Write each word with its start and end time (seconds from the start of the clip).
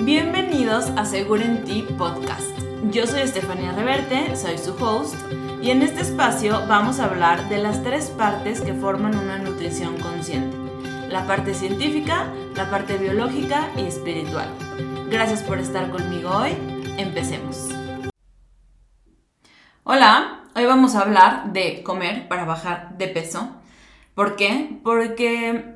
Bienvenidos 0.00 0.90
a 0.96 1.04
Seguro 1.04 1.42
en 1.42 1.64
Ti 1.64 1.84
Podcast. 1.98 2.56
Yo 2.92 3.04
soy 3.08 3.22
Estefanía 3.22 3.72
Reverte, 3.72 4.36
soy 4.36 4.56
su 4.56 4.72
host, 4.74 5.16
y 5.60 5.72
en 5.72 5.82
este 5.82 6.02
espacio 6.02 6.64
vamos 6.68 7.00
a 7.00 7.06
hablar 7.06 7.48
de 7.48 7.58
las 7.58 7.82
tres 7.82 8.06
partes 8.10 8.60
que 8.60 8.74
forman 8.74 9.18
una 9.18 9.38
nutrición 9.38 9.98
consciente. 9.98 10.56
La 11.08 11.26
parte 11.26 11.52
científica, 11.52 12.32
la 12.54 12.70
parte 12.70 12.96
biológica 12.96 13.70
y 13.76 13.86
espiritual. 13.86 14.48
Gracias 15.10 15.42
por 15.42 15.58
estar 15.58 15.90
conmigo 15.90 16.30
hoy. 16.30 16.52
Empecemos. 16.96 17.68
Hola, 19.82 20.44
hoy 20.54 20.64
vamos 20.64 20.94
a 20.94 21.00
hablar 21.00 21.52
de 21.52 21.82
comer 21.82 22.28
para 22.28 22.44
bajar 22.44 22.96
de 22.98 23.08
peso. 23.08 23.56
¿Por 24.14 24.36
qué? 24.36 24.78
Porque 24.84 25.74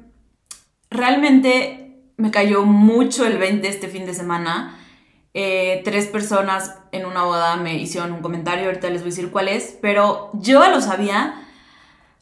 realmente 0.91 1.81
me 2.23 2.30
cayó 2.30 2.64
mucho 2.64 3.27
el 3.27 3.36
20 3.36 3.66
este 3.66 3.89
fin 3.89 4.07
de 4.07 4.14
semana. 4.14 4.79
Eh, 5.35 5.82
tres 5.85 6.07
personas 6.07 6.79
en 6.93 7.04
una 7.04 7.25
boda 7.25 7.57
me 7.57 7.75
hicieron 7.75 8.13
un 8.13 8.22
comentario, 8.22 8.67
ahorita 8.67 8.90
les 8.90 9.00
voy 9.00 9.08
a 9.08 9.14
decir 9.14 9.30
cuál 9.32 9.49
es, 9.49 9.76
pero 9.82 10.30
yo 10.35 10.64
lo 10.71 10.80
sabía. 10.80 11.35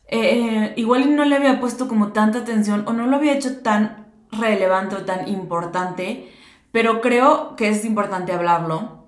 Eh, 0.06 0.72
igual 0.76 1.14
no 1.14 1.26
le 1.26 1.36
había 1.36 1.60
puesto 1.60 1.86
como 1.86 2.12
tanta 2.12 2.38
atención 2.38 2.84
o 2.88 2.94
no 2.94 3.06
lo 3.06 3.16
había 3.16 3.34
hecho 3.34 3.60
tan 3.60 4.10
relevante 4.32 4.96
o 4.96 5.04
tan 5.04 5.28
importante, 5.28 6.32
pero 6.72 7.02
creo 7.02 7.54
que 7.56 7.68
es 7.68 7.84
importante 7.84 8.32
hablarlo. 8.32 9.04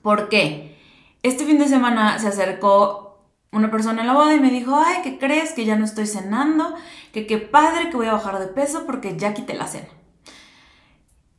¿Por 0.00 0.30
qué? 0.30 0.78
Este 1.22 1.44
fin 1.44 1.58
de 1.58 1.68
semana 1.68 2.18
se 2.18 2.28
acercó 2.28 3.28
una 3.52 3.70
persona 3.70 4.00
en 4.00 4.06
la 4.06 4.14
boda 4.14 4.34
y 4.34 4.40
me 4.40 4.50
dijo, 4.50 4.80
ay, 4.82 5.02
¿qué 5.04 5.18
crees? 5.18 5.52
Que 5.52 5.66
ya 5.66 5.76
no 5.76 5.84
estoy 5.84 6.06
cenando, 6.06 6.74
que 7.12 7.26
qué 7.26 7.36
padre 7.36 7.90
que 7.90 7.98
voy 7.98 8.06
a 8.06 8.14
bajar 8.14 8.38
de 8.38 8.46
peso 8.46 8.86
porque 8.86 9.18
ya 9.18 9.34
quité 9.34 9.52
la 9.52 9.66
cena. 9.66 9.88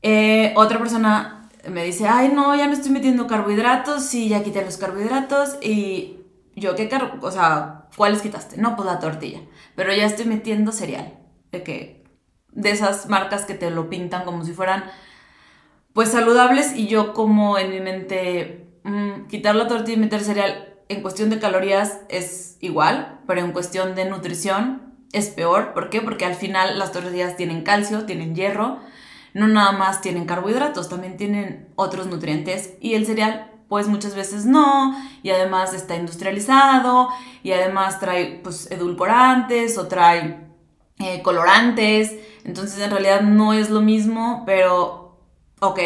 Eh, 0.10 0.54
otra 0.56 0.80
persona 0.80 1.50
me 1.68 1.84
dice, 1.84 2.08
ay, 2.08 2.32
no, 2.34 2.56
ya 2.56 2.68
no 2.68 2.72
estoy 2.72 2.92
metiendo 2.92 3.28
carbohidratos, 3.28 4.06
sí, 4.06 4.30
ya 4.30 4.42
quité 4.42 4.64
los 4.64 4.78
carbohidratos 4.78 5.58
y 5.62 6.20
yo, 6.56 6.78
¿qué 6.78 6.88
carbo? 6.88 7.28
O 7.28 7.30
sea, 7.30 7.88
¿cuáles 7.98 8.22
quitaste? 8.22 8.56
No, 8.56 8.78
pues 8.78 8.86
la 8.86 9.00
tortilla, 9.00 9.42
pero 9.76 9.94
ya 9.94 10.06
estoy 10.06 10.24
metiendo 10.24 10.72
cereal, 10.72 11.18
de 11.52 11.62
que, 11.62 12.06
de 12.54 12.72
esas 12.72 13.10
marcas 13.10 13.44
que 13.44 13.54
te 13.54 13.70
lo 13.70 13.90
pintan 13.90 14.24
como 14.24 14.46
si 14.46 14.54
fueran, 14.54 14.86
pues 15.92 16.10
saludables 16.10 16.74
y 16.74 16.88
yo 16.88 17.14
como 17.14 17.58
en 17.58 17.70
mi 17.70 17.82
mente, 17.82 18.70
mm, 18.84 19.28
quitar 19.28 19.56
la 19.56 19.68
tortilla 19.68 19.98
y 19.98 20.00
meter 20.00 20.22
cereal 20.22 20.74
en 20.88 21.02
cuestión 21.02 21.30
de 21.30 21.40
calorías 21.40 22.00
es 22.08 22.56
igual, 22.62 23.20
pero 23.28 23.42
en 23.42 23.52
cuestión 23.52 23.94
de 23.94 24.06
nutrición 24.06 24.94
es 25.12 25.28
peor. 25.28 25.74
¿Por 25.74 25.90
qué? 25.90 26.00
Porque 26.00 26.24
al 26.24 26.36
final 26.36 26.80
las 26.80 26.94
tortillas 26.94 27.36
tienen 27.36 27.64
calcio, 27.64 28.06
tienen 28.06 28.36
hierro, 28.36 28.80
no 29.38 29.48
nada 29.48 29.72
más 29.72 30.02
tienen 30.02 30.26
carbohidratos, 30.26 30.90
también 30.90 31.16
tienen 31.16 31.70
otros 31.76 32.08
nutrientes 32.08 32.74
y 32.82 32.96
el 32.96 33.06
cereal 33.06 33.52
pues 33.70 33.88
muchas 33.88 34.16
veces 34.16 34.46
no, 34.46 34.96
y 35.24 35.30
además 35.30 35.74
está 35.74 35.96
industrializado, 35.96 37.10
y 37.44 37.52
además 37.52 38.00
trae 38.00 38.40
pues 38.42 38.72
edulcorantes 38.72 39.78
o 39.78 39.88
trae 39.88 40.48
eh, 41.00 41.22
colorantes, 41.22 42.16
entonces 42.46 42.80
en 42.80 42.92
realidad 42.92 43.22
no 43.22 43.54
es 43.54 43.70
lo 43.70 43.82
mismo, 43.82 44.44
pero 44.46 45.20
ok. 45.60 45.80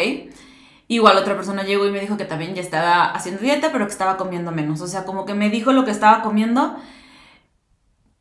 Igual 0.88 1.16
otra 1.16 1.34
persona 1.34 1.62
llegó 1.64 1.86
y 1.86 1.90
me 1.90 2.00
dijo 2.00 2.16
que 2.16 2.24
también 2.24 2.54
ya 2.54 2.60
estaba 2.60 3.06
haciendo 3.06 3.42
dieta, 3.42 3.72
pero 3.72 3.86
que 3.86 3.92
estaba 3.92 4.16
comiendo 4.16 4.52
menos, 4.52 4.80
o 4.80 4.86
sea, 4.86 5.04
como 5.04 5.24
que 5.24 5.34
me 5.34 5.50
dijo 5.50 5.72
lo 5.72 5.84
que 5.84 5.90
estaba 5.90 6.22
comiendo 6.22 6.76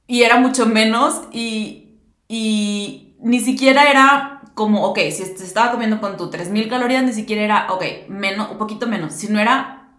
y 0.08 0.24
era 0.24 0.40
mucho 0.40 0.66
menos 0.66 1.22
y, 1.32 2.00
y 2.28 3.16
ni 3.20 3.40
siquiera 3.40 3.90
era 3.90 4.41
como, 4.54 4.84
ok, 4.86 5.00
si 5.12 5.24
se 5.24 5.44
estaba 5.44 5.72
comiendo 5.72 6.00
con 6.02 6.18
tu 6.18 6.30
3000 6.30 6.70
calorías, 6.70 7.04
ni 7.04 7.14
siquiera 7.14 7.42
era, 7.42 7.68
ok, 7.72 8.10
menos, 8.10 8.52
un 8.52 8.58
poquito 8.58 8.88
menos. 8.88 9.14
Si 9.14 9.28
no 9.28 9.40
era 9.40 9.90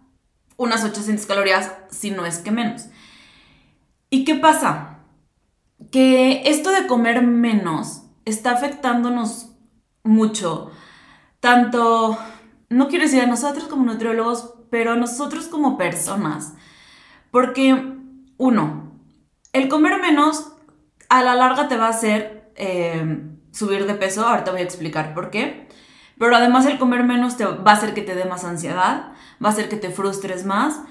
unas 0.57 0.83
800 0.83 1.25
calorías, 1.25 1.71
si 1.89 2.11
no 2.11 2.25
es 2.25 2.39
que 2.39 2.51
menos. 2.51 2.85
¿Y 4.09 4.25
qué 4.25 4.35
pasa? 4.35 4.99
Que 5.91 6.43
esto 6.45 6.71
de 6.71 6.87
comer 6.87 7.21
menos 7.23 8.03
está 8.25 8.51
afectándonos 8.51 9.51
mucho. 10.03 10.71
Tanto, 11.39 12.17
no 12.69 12.87
quiero 12.87 13.05
decir 13.05 13.21
a 13.21 13.27
nosotros 13.27 13.65
como 13.65 13.85
nutriólogos, 13.85 14.53
pero 14.69 14.93
a 14.93 14.95
nosotros 14.95 15.47
como 15.47 15.77
personas. 15.77 16.53
Porque, 17.31 17.97
uno, 18.37 18.91
el 19.51 19.67
comer 19.67 19.99
menos 19.99 20.53
a 21.09 21.23
la 21.23 21.35
larga 21.35 21.67
te 21.67 21.77
va 21.77 21.87
a 21.87 21.91
hacer... 21.91 22.51
Eh, 22.55 23.32
subir 23.53 23.85
de 23.85 23.93
peso, 23.93 24.25
ahorita 24.25 24.51
voy 24.51 24.61
a 24.61 24.65
explicar 24.65 25.13
por 25.13 25.29
qué. 25.29 25.67
Pero 26.17 26.35
además 26.35 26.65
el 26.65 26.77
comer 26.77 27.03
menos 27.03 27.37
te 27.37 27.45
va 27.45 27.71
a 27.71 27.75
hacer 27.75 27.93
que 27.93 28.01
te 28.01 28.15
dé 28.15 28.25
más 28.25 28.43
ansiedad, 28.43 29.13
va 29.43 29.49
a 29.49 29.51
hacer 29.51 29.69
que 29.69 29.77
te 29.77 29.89
frustres 29.89 30.45
más 30.45 30.81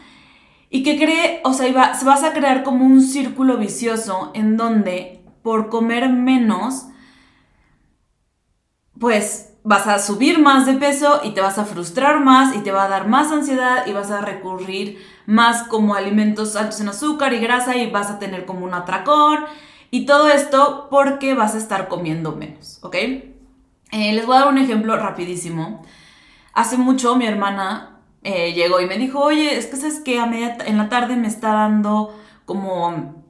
y 0.71 0.83
que 0.83 0.97
cree, 0.97 1.41
o 1.45 1.53
sea, 1.53 1.71
vas 1.73 2.25
a 2.25 2.33
crear 2.33 2.63
como 2.63 2.85
un 2.87 3.03
círculo 3.03 3.59
vicioso 3.59 4.31
en 4.35 4.57
donde 4.57 5.23
por 5.43 5.69
comer 5.69 6.09
menos, 6.09 6.87
pues 8.99 9.53
vas 9.65 9.87
a 9.87 9.99
subir 9.99 10.41
más 10.41 10.67
de 10.67 10.75
peso 10.75 11.21
y 11.23 11.33
te 11.33 11.41
vas 11.41 11.59
a 11.59 11.65
frustrar 11.65 12.25
más 12.25 12.57
y 12.57 12.61
te 12.61 12.73
va 12.73 12.85
a 12.85 12.89
dar 12.89 13.07
más 13.07 13.31
ansiedad 13.31 13.87
y 13.87 13.93
vas 13.93 14.11
a 14.11 14.21
recurrir 14.21 14.99
más 15.27 15.65
como 15.65 15.95
alimentos 15.95 16.57
altos 16.57 16.81
en 16.81 16.89
azúcar 16.89 17.33
y 17.33 17.39
grasa 17.39 17.77
y 17.77 17.91
vas 17.91 18.11
a 18.11 18.19
tener 18.19 18.45
como 18.45 18.65
un 18.65 18.75
atracón 18.75 19.45
y 19.93 20.07
todo 20.07 20.31
esto 20.31 20.89
porque 20.91 21.35
vas 21.35 21.55
a 21.55 21.59
estar 21.59 21.87
comiendo 21.87 22.33
menos, 22.33 22.79
¿ok? 22.81 22.95
Eh, 22.95 23.33
les 23.91 24.25
voy 24.25 24.37
a 24.37 24.41
dar 24.41 24.49
un 24.49 24.57
ejemplo 24.57 24.97
rapidísimo. 24.97 25.83
Hace 26.55 26.79
mucho 26.79 27.15
mi 27.15 27.27
hermana 27.27 28.01
eh, 28.23 28.55
llegó 28.55 28.81
y 28.81 28.87
me 28.87 28.97
dijo, 28.97 29.21
oye, 29.21 29.55
es 29.55 29.67
que 29.67 29.77
sabes 29.77 30.01
que 30.01 30.19
a 30.19 30.25
media 30.25 30.57
en 30.65 30.79
la 30.79 30.89
tarde 30.89 31.15
me 31.17 31.29
está 31.29 31.53
dando 31.53 32.19
como, 32.47 33.23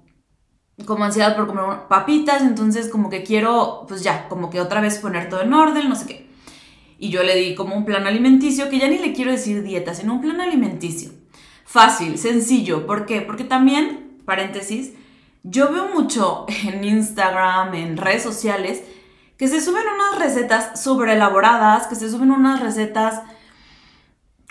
como 0.86 1.02
ansiedad 1.02 1.34
por 1.34 1.48
comer 1.48 1.88
papitas, 1.88 2.42
entonces 2.42 2.88
como 2.88 3.10
que 3.10 3.24
quiero, 3.24 3.84
pues 3.88 4.04
ya, 4.04 4.28
como 4.28 4.48
que 4.48 4.60
otra 4.60 4.80
vez 4.80 4.98
poner 4.98 5.28
todo 5.28 5.42
en 5.42 5.52
orden, 5.52 5.88
no 5.88 5.96
sé 5.96 6.06
qué. 6.06 6.30
Y 6.96 7.08
yo 7.08 7.24
le 7.24 7.34
di 7.34 7.56
como 7.56 7.74
un 7.74 7.84
plan 7.84 8.06
alimenticio, 8.06 8.70
que 8.70 8.78
ya 8.78 8.86
ni 8.86 8.98
le 8.98 9.12
quiero 9.12 9.32
decir 9.32 9.64
dieta, 9.64 9.94
sino 9.94 10.14
un 10.14 10.20
plan 10.20 10.40
alimenticio. 10.40 11.10
Fácil, 11.64 12.18
sencillo. 12.18 12.86
¿Por 12.86 13.04
qué? 13.04 13.20
Porque 13.20 13.42
también, 13.42 14.20
paréntesis, 14.24 14.92
yo 15.42 15.72
veo 15.72 15.88
mucho 15.94 16.46
en 16.64 16.84
Instagram, 16.84 17.74
en 17.74 17.96
redes 17.96 18.22
sociales, 18.22 18.82
que 19.36 19.48
se 19.48 19.60
suben 19.60 19.84
unas 19.94 20.18
recetas 20.20 20.80
súper 20.80 21.10
elaboradas, 21.10 21.86
que 21.88 21.96
se 21.96 22.10
suben 22.10 22.30
unas 22.30 22.60
recetas 22.60 23.22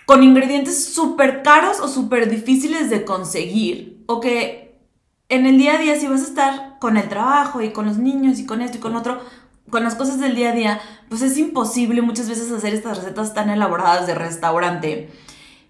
con 0.06 0.24
ingredientes 0.24 0.94
súper 0.94 1.44
caros 1.44 1.80
o 1.80 1.88
súper 1.88 2.30
difíciles 2.30 2.90
de 2.90 3.06
conseguir, 3.06 4.04
o 4.08 4.20
que 4.20 4.82
en 5.30 5.46
el 5.46 5.58
día 5.58 5.76
a 5.76 5.78
día 5.78 5.98
si 5.98 6.08
vas 6.08 6.22
a 6.22 6.26
estar 6.26 6.80
con 6.80 6.98
el 6.98 7.08
trabajo 7.08 7.62
y 7.62 7.72
con 7.72 7.86
los 7.86 7.98
niños 7.98 8.40
y 8.40 8.46
con 8.46 8.62
esto 8.62 8.78
y 8.78 8.82
con 8.82 8.98
otro, 8.98 9.22
con 9.70 9.86
las 9.86 9.96
cosas 9.96 10.20
del 10.20 10.36
día 10.36 10.50
a 10.50 10.56
día, 10.56 10.82
pues 11.08 11.22
es 11.22 11.38
imposible 11.38 12.02
muchas 12.02 12.28
veces 12.28 12.52
hacer 12.52 12.74
estas 12.74 12.98
recetas 12.98 13.34
tan 13.34 13.50
elaboradas 13.50 14.08
de 14.08 14.16
restaurante 14.16 15.10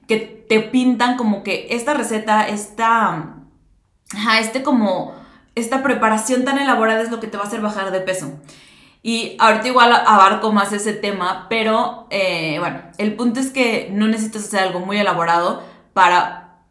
que 0.08 0.18
te 0.18 0.62
pintan 0.62 1.18
como 1.18 1.44
que 1.44 1.68
esta 1.70 1.94
receta, 1.94 2.48
esta 2.48 3.41
ajá, 4.14 4.40
este 4.40 4.64
como, 4.64 5.14
esta 5.56 5.84
preparación 5.84 6.46
tan 6.46 6.58
elaborada 6.58 7.02
es 7.02 7.12
lo 7.12 7.20
que 7.20 7.28
te 7.28 7.38
va 7.38 7.44
a 7.44 7.48
hacer 7.48 7.62
bajar 7.62 7.92
de 7.92 8.02
peso. 8.02 8.40
Y 9.04 9.36
ahorita 9.40 9.68
igual 9.68 9.92
abarco 9.94 10.52
más 10.52 10.74
ese 10.74 10.94
tema, 10.94 11.48
pero 11.50 12.08
eh, 12.12 12.58
bueno, 12.60 12.82
el 12.98 13.16
punto 13.16 13.40
es 13.40 13.50
que 13.50 13.90
no 13.92 14.08
necesitas 14.08 14.44
hacer 14.44 14.60
algo 14.60 14.80
muy 14.80 15.00
elaborado 15.00 15.64
para 15.94 16.66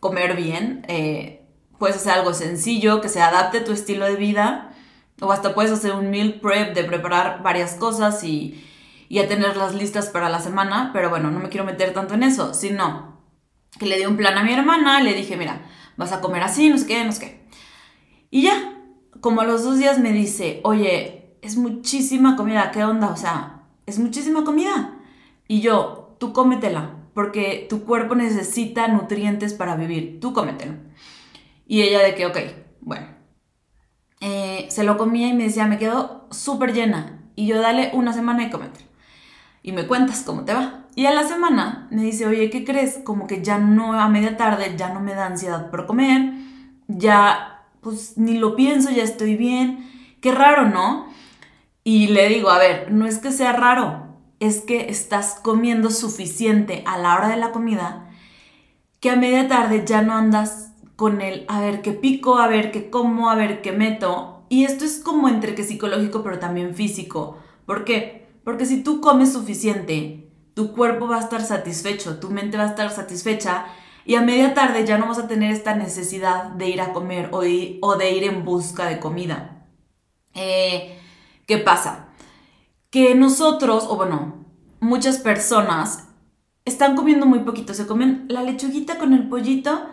comer 0.00 0.34
bien. 0.34 0.84
Eh, 0.88 1.46
puedes 1.78 1.96
hacer 1.96 2.12
algo 2.12 2.34
sencillo 2.34 3.00
que 3.00 3.08
se 3.08 3.22
adapte 3.22 3.58
a 3.58 3.64
tu 3.64 3.72
estilo 3.72 4.04
de 4.06 4.16
vida. 4.16 4.72
O 5.20 5.32
hasta 5.32 5.54
puedes 5.54 5.72
hacer 5.72 5.92
un 5.92 6.10
meal 6.10 6.40
prep 6.42 6.74
de 6.74 6.84
preparar 6.84 7.42
varias 7.42 7.74
cosas 7.74 8.22
y, 8.24 8.62
y 9.08 9.22
tenerlas 9.22 9.74
listas 9.74 10.08
para 10.08 10.28
la 10.28 10.40
semana. 10.40 10.90
Pero 10.92 11.08
bueno, 11.08 11.30
no 11.30 11.38
me 11.38 11.48
quiero 11.48 11.64
meter 11.64 11.94
tanto 11.94 12.14
en 12.14 12.24
eso, 12.24 12.52
sino 12.52 13.16
que 13.78 13.86
le 13.86 13.96
di 13.96 14.06
un 14.06 14.16
plan 14.16 14.36
a 14.36 14.42
mi 14.42 14.52
hermana, 14.52 15.00
le 15.00 15.14
dije, 15.14 15.36
mira, 15.36 15.62
vas 15.96 16.12
a 16.12 16.20
comer 16.20 16.42
así, 16.42 16.68
no 16.68 16.78
sé 16.78 16.86
qué, 16.86 17.04
no 17.04 17.12
sé 17.12 17.20
qué. 17.20 17.46
Y 18.30 18.42
ya, 18.42 18.82
como 19.20 19.40
a 19.40 19.44
los 19.44 19.64
dos 19.64 19.78
días 19.78 19.98
me 19.98 20.12
dice, 20.12 20.60
oye, 20.64 21.36
es 21.42 21.56
muchísima 21.56 22.36
comida, 22.36 22.70
¿qué 22.70 22.84
onda? 22.84 23.08
O 23.08 23.16
sea, 23.16 23.62
es 23.86 23.98
muchísima 23.98 24.44
comida. 24.44 24.98
Y 25.48 25.60
yo, 25.60 26.16
tú 26.18 26.32
cómetela, 26.32 26.96
porque 27.14 27.66
tu 27.68 27.84
cuerpo 27.84 28.14
necesita 28.14 28.88
nutrientes 28.88 29.54
para 29.54 29.76
vivir, 29.76 30.20
tú 30.20 30.32
cómetelo. 30.32 30.74
Y 31.66 31.82
ella 31.82 32.02
de 32.02 32.14
que, 32.14 32.26
ok, 32.26 32.38
bueno. 32.80 33.06
Eh, 34.20 34.66
se 34.70 34.84
lo 34.84 34.96
comía 34.96 35.28
y 35.28 35.34
me 35.34 35.44
decía, 35.44 35.66
me 35.66 35.78
quedo 35.78 36.26
súper 36.30 36.72
llena. 36.72 37.22
Y 37.36 37.46
yo, 37.46 37.60
dale 37.60 37.90
una 37.92 38.12
semana 38.12 38.44
y 38.44 38.50
cómetelo. 38.50 38.86
Y 39.66 39.72
me 39.72 39.88
cuentas 39.88 40.22
cómo 40.24 40.44
te 40.44 40.54
va. 40.54 40.84
Y 40.94 41.06
a 41.06 41.12
la 41.12 41.24
semana 41.24 41.88
me 41.90 42.04
dice, 42.04 42.24
oye, 42.24 42.50
¿qué 42.50 42.64
crees? 42.64 43.00
Como 43.04 43.26
que 43.26 43.42
ya 43.42 43.58
no, 43.58 43.92
a 43.92 44.08
media 44.08 44.36
tarde, 44.36 44.76
ya 44.78 44.94
no 44.94 45.00
me 45.00 45.12
da 45.12 45.26
ansiedad 45.26 45.70
por 45.70 45.86
comer, 45.86 46.34
ya, 46.86 47.64
pues 47.80 48.16
ni 48.16 48.38
lo 48.38 48.54
pienso, 48.54 48.90
ya 48.90 49.02
estoy 49.02 49.34
bien. 49.34 49.90
Qué 50.20 50.30
raro, 50.30 50.68
¿no? 50.68 51.08
Y 51.82 52.06
le 52.06 52.28
digo, 52.28 52.50
a 52.50 52.58
ver, 52.58 52.92
no 52.92 53.06
es 53.06 53.18
que 53.18 53.32
sea 53.32 53.52
raro, 53.52 54.06
es 54.38 54.60
que 54.60 54.88
estás 54.88 55.40
comiendo 55.42 55.90
suficiente 55.90 56.84
a 56.86 56.96
la 56.96 57.16
hora 57.16 57.28
de 57.28 57.36
la 57.36 57.50
comida 57.50 58.08
que 59.00 59.10
a 59.10 59.16
media 59.16 59.48
tarde 59.48 59.82
ya 59.84 60.02
no 60.02 60.14
andas 60.14 60.72
con 60.94 61.20
el 61.20 61.44
a 61.48 61.60
ver 61.60 61.82
qué 61.82 61.90
pico, 61.90 62.38
a 62.38 62.46
ver 62.46 62.70
qué 62.70 62.88
como, 62.88 63.30
a 63.30 63.34
ver 63.34 63.62
qué 63.62 63.72
meto. 63.72 64.44
Y 64.48 64.64
esto 64.64 64.84
es 64.84 65.00
como 65.00 65.28
entre 65.28 65.56
que 65.56 65.64
psicológico 65.64 66.22
pero 66.22 66.38
también 66.38 66.74
físico. 66.74 67.36
¿Por 67.66 67.84
qué? 67.84 68.15
Porque 68.46 68.64
si 68.64 68.84
tú 68.84 69.00
comes 69.00 69.32
suficiente, 69.32 70.30
tu 70.54 70.72
cuerpo 70.72 71.08
va 71.08 71.16
a 71.16 71.20
estar 71.20 71.42
satisfecho, 71.42 72.20
tu 72.20 72.30
mente 72.30 72.56
va 72.56 72.62
a 72.62 72.68
estar 72.68 72.92
satisfecha 72.92 73.66
y 74.04 74.14
a 74.14 74.20
media 74.20 74.54
tarde 74.54 74.86
ya 74.86 74.98
no 74.98 75.08
vas 75.08 75.18
a 75.18 75.26
tener 75.26 75.50
esta 75.50 75.74
necesidad 75.74 76.50
de 76.50 76.68
ir 76.68 76.80
a 76.80 76.92
comer 76.92 77.30
o, 77.32 77.40
de 77.40 78.10
ir 78.12 78.22
en 78.22 78.44
busca 78.44 78.86
de 78.86 79.00
comida. 79.00 79.66
Eh, 80.34 80.96
¿Qué 81.48 81.58
pasa? 81.58 82.10
Que 82.90 83.16
nosotros, 83.16 83.84
o 83.88 83.96
bueno, 83.96 84.44
muchas 84.78 85.18
personas 85.18 86.06
están 86.64 86.94
comiendo 86.94 87.26
muy 87.26 87.40
poquito, 87.40 87.74
se 87.74 87.88
comen 87.88 88.26
la 88.28 88.44
lechuguita 88.44 88.96
con 88.96 89.12
el 89.12 89.28
pollito 89.28 89.88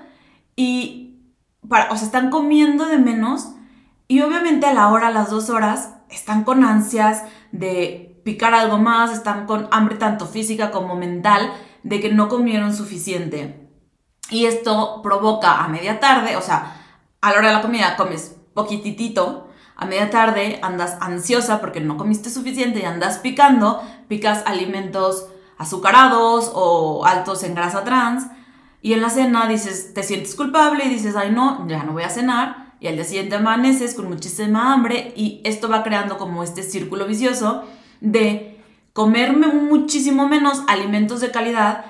y, 0.56 1.24
para, 1.68 1.92
o 1.92 1.98
sea, 1.98 2.06
están 2.06 2.30
comiendo 2.30 2.86
de 2.86 3.00
menos 3.00 3.54
y 4.08 4.22
obviamente 4.22 4.68
a 4.68 4.76
la 4.76 4.90
hora, 4.90 5.08
a 5.08 5.12
las 5.12 5.32
dos 5.32 5.50
horas, 5.50 5.96
están 6.12 6.44
con 6.44 6.64
ansias 6.64 7.24
de 7.52 8.13
picar 8.24 8.54
algo 8.54 8.78
más, 8.78 9.12
están 9.12 9.46
con 9.46 9.68
hambre 9.72 9.96
tanto 9.96 10.26
física 10.26 10.72
como 10.72 10.96
mental 10.96 11.54
de 11.84 12.00
que 12.00 12.12
no 12.12 12.30
comieron 12.30 12.74
suficiente. 12.74 13.70
Y 14.30 14.46
esto 14.46 15.02
provoca 15.04 15.64
a 15.64 15.68
media 15.68 16.00
tarde, 16.00 16.38
o 16.38 16.42
sea, 16.42 16.82
a 17.22 17.32
la 17.32 17.38
hora 17.38 17.48
de 17.50 17.54
la 17.56 17.62
comida 17.62 17.96
comes 17.96 18.36
poquitito, 18.54 19.50
a 19.76 19.86
media 19.86 20.10
tarde 20.10 20.60
andas 20.62 20.98
ansiosa 21.02 21.60
porque 21.60 21.82
no 21.82 21.98
comiste 21.98 22.30
suficiente 22.30 22.80
y 22.80 22.86
andas 22.86 23.18
picando, 23.18 23.82
picas 24.08 24.44
alimentos 24.46 25.28
azucarados 25.58 26.52
o 26.54 27.06
altos 27.06 27.44
en 27.44 27.56
grasa 27.56 27.84
trans, 27.84 28.28
y 28.82 28.94
en 28.94 29.02
la 29.02 29.10
cena 29.10 29.48
dices, 29.48 29.94
te 29.94 30.04
sientes 30.04 30.36
culpable 30.36 30.86
y 30.86 30.90
dices, 30.90 31.16
ay 31.16 31.32
no, 31.32 31.66
ya 31.68 31.84
no 31.84 31.94
voy 31.94 32.04
a 32.04 32.10
cenar, 32.10 32.74
y 32.80 32.88
al 32.88 32.96
día 32.96 33.06
siguiente 33.06 33.36
amaneces 33.36 33.96
con 33.96 34.10
muchísima 34.10 34.74
hambre 34.74 35.14
y 35.16 35.42
esto 35.46 35.70
va 35.70 35.84
creando 35.84 36.18
como 36.18 36.44
este 36.44 36.64
círculo 36.64 37.06
vicioso 37.06 37.64
de 38.04 38.60
comerme 38.92 39.48
muchísimo 39.48 40.28
menos 40.28 40.62
alimentos 40.68 41.22
de 41.22 41.32
calidad 41.32 41.86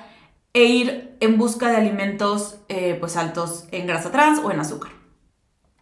e 0.54 0.64
ir 0.64 1.16
en 1.20 1.36
busca 1.36 1.68
de 1.68 1.76
alimentos 1.76 2.56
eh, 2.68 2.96
pues 2.98 3.16
altos 3.16 3.64
en 3.72 3.86
grasa 3.86 4.10
trans 4.10 4.38
o 4.38 4.50
en 4.50 4.60
azúcar. 4.60 4.92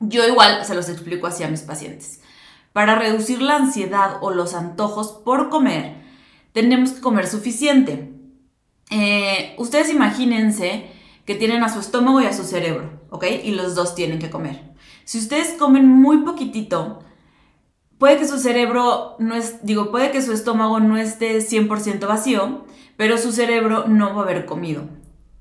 Yo 0.01 0.27
igual 0.27 0.65
se 0.65 0.75
los 0.75 0.89
explico 0.89 1.27
así 1.27 1.45
a 1.45 1.49
mis 1.49 1.61
pacientes. 1.61 2.23
Para 2.73 2.97
reducir 2.97 3.43
la 3.43 3.57
ansiedad 3.57 4.17
o 4.23 4.31
los 4.31 4.55
antojos 4.55 5.13
por 5.25 5.51
comer, 5.51 6.03
tenemos 6.53 6.93
que 6.93 7.03
comer 7.03 7.29
suficiente. 7.29 8.11
Eh, 8.91 9.55
ustedes 9.59 9.91
imagínense 9.91 10.91
que 11.27 11.35
tienen 11.35 11.63
a 11.63 11.69
su 11.69 11.79
estómago 11.79 12.23
y 12.23 12.27
a 12.27 12.33
su 12.33 12.45
cerebro, 12.45 13.01
¿ok? 13.11 13.27
Y 13.45 13.53
los 13.53 13.75
dos 13.75 13.95
tienen 13.95 14.19
que 14.19 14.31
comer. 14.31 14.73
Si 15.05 15.19
ustedes 15.19 15.53
comen 15.59 15.87
muy 15.87 16.19
poquitito, 16.19 17.05
puede 18.03 18.19
que 18.19 18.27
su 18.27 18.41
cerebro 18.41 19.15
no 19.21 19.37
es, 19.37 19.65
digo, 19.65 19.93
puede 19.93 20.11
que 20.11 20.23
su 20.23 20.33
estómago 20.33 20.81
no 20.81 20.97
esté 20.97 21.39
100% 21.39 22.09
vacío, 22.09 22.65
pero 22.97 23.17
su 23.17 23.31
cerebro 23.31 23.85
no 23.87 24.13
va 24.13 24.23
a 24.23 24.25
haber 24.25 24.45
comido. 24.45 24.89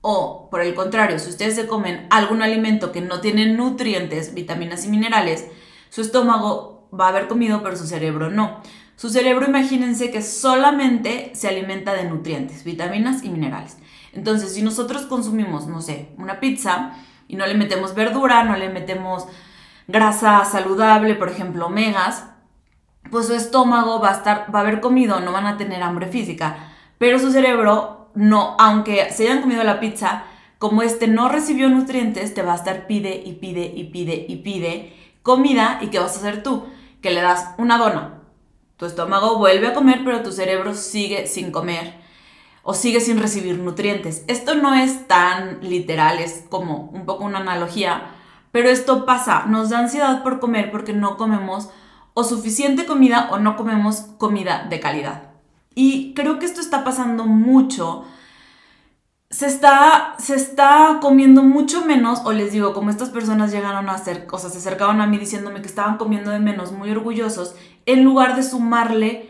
O, 0.01 0.47
por 0.51 0.61
el 0.61 0.75
contrario, 0.75 1.17
si 1.17 1.31
ustedes 1.31 1.55
se 1.55 1.65
comen 1.65 2.05
algún 2.11 2.43
alimento 2.43 2.91
que 2.91 3.01
no 3.01 3.19
tiene 3.19 3.51
nutrientes, 3.51 4.35
vitaminas 4.35 4.85
y 4.85 4.89
minerales, 4.89 5.47
su 5.89 6.01
estómago 6.01 6.87
va 6.93 7.07
a 7.07 7.09
haber 7.09 7.27
comido, 7.27 7.63
pero 7.63 7.75
su 7.75 7.87
cerebro 7.87 8.29
no. 8.29 8.61
Su 8.95 9.09
cerebro, 9.09 9.47
imagínense 9.47 10.11
que 10.11 10.21
solamente 10.21 11.31
se 11.33 11.47
alimenta 11.47 11.93
de 11.93 12.03
nutrientes, 12.03 12.63
vitaminas 12.63 13.23
y 13.23 13.29
minerales. 13.29 13.77
Entonces, 14.13 14.53
si 14.53 14.61
nosotros 14.61 15.07
consumimos, 15.07 15.65
no 15.65 15.81
sé, 15.81 16.09
una 16.19 16.39
pizza 16.39 16.91
y 17.27 17.37
no 17.37 17.47
le 17.47 17.55
metemos 17.55 17.95
verdura, 17.95 18.43
no 18.43 18.55
le 18.55 18.69
metemos 18.69 19.25
grasa 19.87 20.45
saludable, 20.45 21.15
por 21.15 21.29
ejemplo, 21.29 21.65
omegas, 21.65 22.25
pues 23.09 23.27
su 23.27 23.33
estómago 23.33 23.99
va 23.99 24.09
a 24.09 24.13
estar, 24.13 24.53
va 24.53 24.59
a 24.59 24.61
haber 24.61 24.79
comido, 24.79 25.19
no 25.19 25.31
van 25.31 25.47
a 25.47 25.57
tener 25.57 25.81
hambre 25.81 26.07
física, 26.07 26.71
pero 26.97 27.19
su 27.19 27.31
cerebro 27.31 28.09
no, 28.13 28.55
aunque 28.59 29.11
se 29.11 29.23
hayan 29.23 29.41
comido 29.41 29.63
la 29.63 29.79
pizza, 29.79 30.23
como 30.57 30.83
este 30.83 31.07
no 31.07 31.29
recibió 31.29 31.69
nutrientes, 31.69 32.33
te 32.33 32.43
va 32.43 32.53
a 32.53 32.57
estar 32.57 32.85
pide 32.85 33.21
y 33.25 33.33
pide 33.33 33.71
y 33.75 33.85
pide 33.85 34.25
y 34.27 34.35
pide 34.37 34.93
comida 35.23 35.79
y 35.81 35.87
¿qué 35.87 35.99
vas 35.99 36.15
a 36.15 36.19
hacer 36.19 36.43
tú? 36.43 36.65
Que 37.01 37.11
le 37.11 37.21
das 37.21 37.55
una 37.57 37.77
dona. 37.77 38.21
Tu 38.77 38.85
estómago 38.85 39.37
vuelve 39.37 39.67
a 39.67 39.73
comer, 39.73 40.01
pero 40.03 40.21
tu 40.21 40.31
cerebro 40.31 40.73
sigue 40.73 41.27
sin 41.27 41.51
comer 41.51 41.95
o 42.63 42.73
sigue 42.73 42.99
sin 42.99 43.19
recibir 43.19 43.57
nutrientes. 43.57 44.23
Esto 44.27 44.55
no 44.55 44.73
es 44.75 45.07
tan 45.07 45.59
literal, 45.61 46.19
es 46.19 46.45
como 46.49 46.89
un 46.93 47.05
poco 47.05 47.25
una 47.25 47.39
analogía, 47.39 48.11
pero 48.51 48.69
esto 48.69 49.05
pasa, 49.05 49.45
nos 49.47 49.69
da 49.69 49.79
ansiedad 49.79 50.23
por 50.23 50.39
comer 50.39 50.71
porque 50.71 50.93
no 50.93 51.17
comemos 51.17 51.69
o 52.13 52.23
suficiente 52.23 52.85
comida 52.85 53.29
o 53.31 53.39
no 53.39 53.55
comemos 53.55 54.07
comida 54.17 54.67
de 54.69 54.79
calidad. 54.79 55.31
Y 55.73 56.13
creo 56.13 56.39
que 56.39 56.45
esto 56.45 56.61
está 56.61 56.83
pasando 56.83 57.25
mucho. 57.25 58.05
Se 59.29 59.47
está, 59.47 60.15
se 60.19 60.35
está 60.35 60.99
comiendo 61.01 61.41
mucho 61.41 61.85
menos, 61.85 62.21
o 62.25 62.33
les 62.33 62.51
digo, 62.51 62.73
como 62.73 62.89
estas 62.89 63.09
personas 63.09 63.51
llegaron 63.51 63.89
a 63.89 63.93
hacer 63.93 64.25
cosas, 64.25 64.51
se 64.51 64.57
acercaban 64.57 64.99
a 64.99 65.07
mí 65.07 65.17
diciéndome 65.17 65.61
que 65.61 65.67
estaban 65.67 65.97
comiendo 65.97 66.31
de 66.31 66.39
menos, 66.39 66.73
muy 66.73 66.91
orgullosos, 66.91 67.55
en 67.85 68.03
lugar 68.03 68.35
de 68.35 68.43
sumarle 68.43 69.29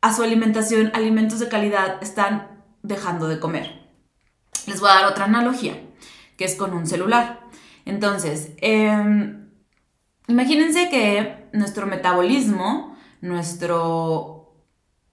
a 0.00 0.14
su 0.14 0.22
alimentación 0.22 0.92
alimentos 0.94 1.40
de 1.40 1.48
calidad, 1.48 2.00
están 2.00 2.62
dejando 2.82 3.26
de 3.26 3.40
comer. 3.40 3.86
Les 4.68 4.80
voy 4.80 4.90
a 4.90 4.94
dar 4.94 5.06
otra 5.06 5.24
analogía, 5.24 5.82
que 6.36 6.44
es 6.44 6.54
con 6.54 6.72
un 6.72 6.86
celular. 6.86 7.40
Entonces, 7.84 8.52
em, 8.58 9.45
imagínense 10.28 10.88
que 10.88 11.48
nuestro 11.52 11.86
metabolismo, 11.86 12.96
nuestro, 13.20 14.54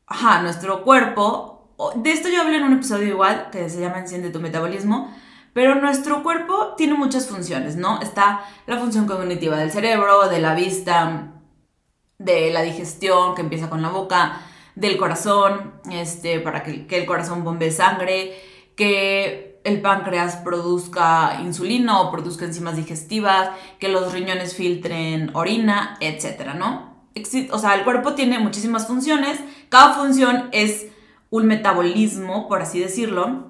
ajá, 0.07 0.41
nuestro 0.41 0.83
cuerpo, 0.83 1.73
de 1.95 2.11
esto 2.11 2.29
yo 2.29 2.41
hablé 2.41 2.57
en 2.57 2.63
un 2.63 2.73
episodio 2.73 3.07
igual 3.07 3.49
que 3.51 3.69
se 3.69 3.81
llama 3.81 3.99
Enciende 3.99 4.29
tu 4.29 4.39
metabolismo, 4.39 5.13
pero 5.53 5.75
nuestro 5.75 6.23
cuerpo 6.23 6.73
tiene 6.75 6.95
muchas 6.95 7.27
funciones, 7.27 7.75
¿no? 7.75 8.01
Está 8.01 8.41
la 8.65 8.77
función 8.77 9.05
cognitiva 9.05 9.57
del 9.57 9.71
cerebro, 9.71 10.27
de 10.27 10.39
la 10.39 10.55
vista, 10.55 11.33
de 12.17 12.51
la 12.51 12.61
digestión 12.61 13.35
que 13.35 13.41
empieza 13.41 13.69
con 13.69 13.81
la 13.81 13.89
boca, 13.89 14.41
del 14.75 14.97
corazón, 14.97 15.73
este, 15.91 16.39
para 16.39 16.63
que, 16.63 16.87
que 16.87 16.97
el 16.97 17.05
corazón 17.05 17.43
bombee 17.43 17.69
sangre, 17.69 18.33
que 18.75 19.52
el 19.63 19.81
páncreas 19.81 20.37
produzca 20.37 21.39
insulina 21.41 22.01
o 22.01 22.11
produzca 22.11 22.45
enzimas 22.45 22.75
digestivas, 22.75 23.49
que 23.79 23.89
los 23.89 24.11
riñones 24.11 24.55
filtren 24.55 25.31
orina, 25.33 25.97
etcétera, 25.99 26.53
¿no? 26.53 26.93
O 27.51 27.59
sea, 27.59 27.75
el 27.75 27.83
cuerpo 27.83 28.13
tiene 28.13 28.39
muchísimas 28.39 28.87
funciones, 28.87 29.39
cada 29.69 29.93
función 29.93 30.49
es 30.51 30.87
un 31.29 31.45
metabolismo, 31.45 32.47
por 32.47 32.61
así 32.61 32.79
decirlo. 32.79 33.49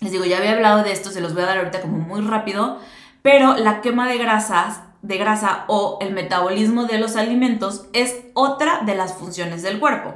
Les 0.00 0.12
digo, 0.12 0.24
ya 0.24 0.38
había 0.38 0.52
hablado 0.52 0.82
de 0.82 0.92
esto, 0.92 1.10
se 1.10 1.20
los 1.20 1.34
voy 1.34 1.42
a 1.42 1.46
dar 1.46 1.58
ahorita 1.58 1.80
como 1.80 1.98
muy 1.98 2.20
rápido, 2.22 2.78
pero 3.22 3.56
la 3.56 3.80
quema 3.80 4.08
de 4.08 4.18
grasas, 4.18 4.80
de 5.02 5.18
grasa 5.18 5.64
o 5.66 5.98
el 6.00 6.12
metabolismo 6.12 6.84
de 6.84 6.98
los 6.98 7.16
alimentos 7.16 7.86
es 7.92 8.16
otra 8.34 8.82
de 8.86 8.94
las 8.94 9.14
funciones 9.14 9.62
del 9.62 9.80
cuerpo. 9.80 10.14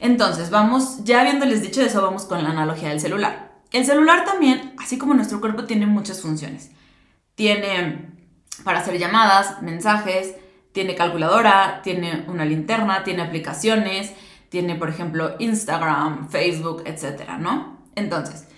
Entonces, 0.00 0.50
vamos, 0.50 1.04
ya 1.04 1.20
habiéndoles 1.20 1.62
dicho 1.62 1.82
eso, 1.82 2.02
vamos 2.02 2.24
con 2.24 2.42
la 2.42 2.50
analogía 2.50 2.88
del 2.88 3.00
celular. 3.00 3.49
El 3.72 3.84
celular 3.84 4.24
también, 4.24 4.74
así 4.78 4.98
como 4.98 5.14
nuestro 5.14 5.40
cuerpo, 5.40 5.64
tiene 5.64 5.86
muchas 5.86 6.20
funciones. 6.20 6.70
Tiene 7.34 8.10
para 8.64 8.80
hacer 8.80 8.98
llamadas, 8.98 9.62
mensajes, 9.62 10.34
tiene 10.72 10.94
calculadora, 10.94 11.80
tiene 11.82 12.24
una 12.28 12.44
linterna, 12.44 13.04
tiene 13.04 13.22
aplicaciones, 13.22 14.12
tiene, 14.48 14.74
por 14.74 14.88
ejemplo, 14.88 15.36
Instagram, 15.38 16.28
Facebook, 16.28 16.82
etcétera, 16.84 17.38
¿no? 17.38 17.78
Entonces, 17.94 18.48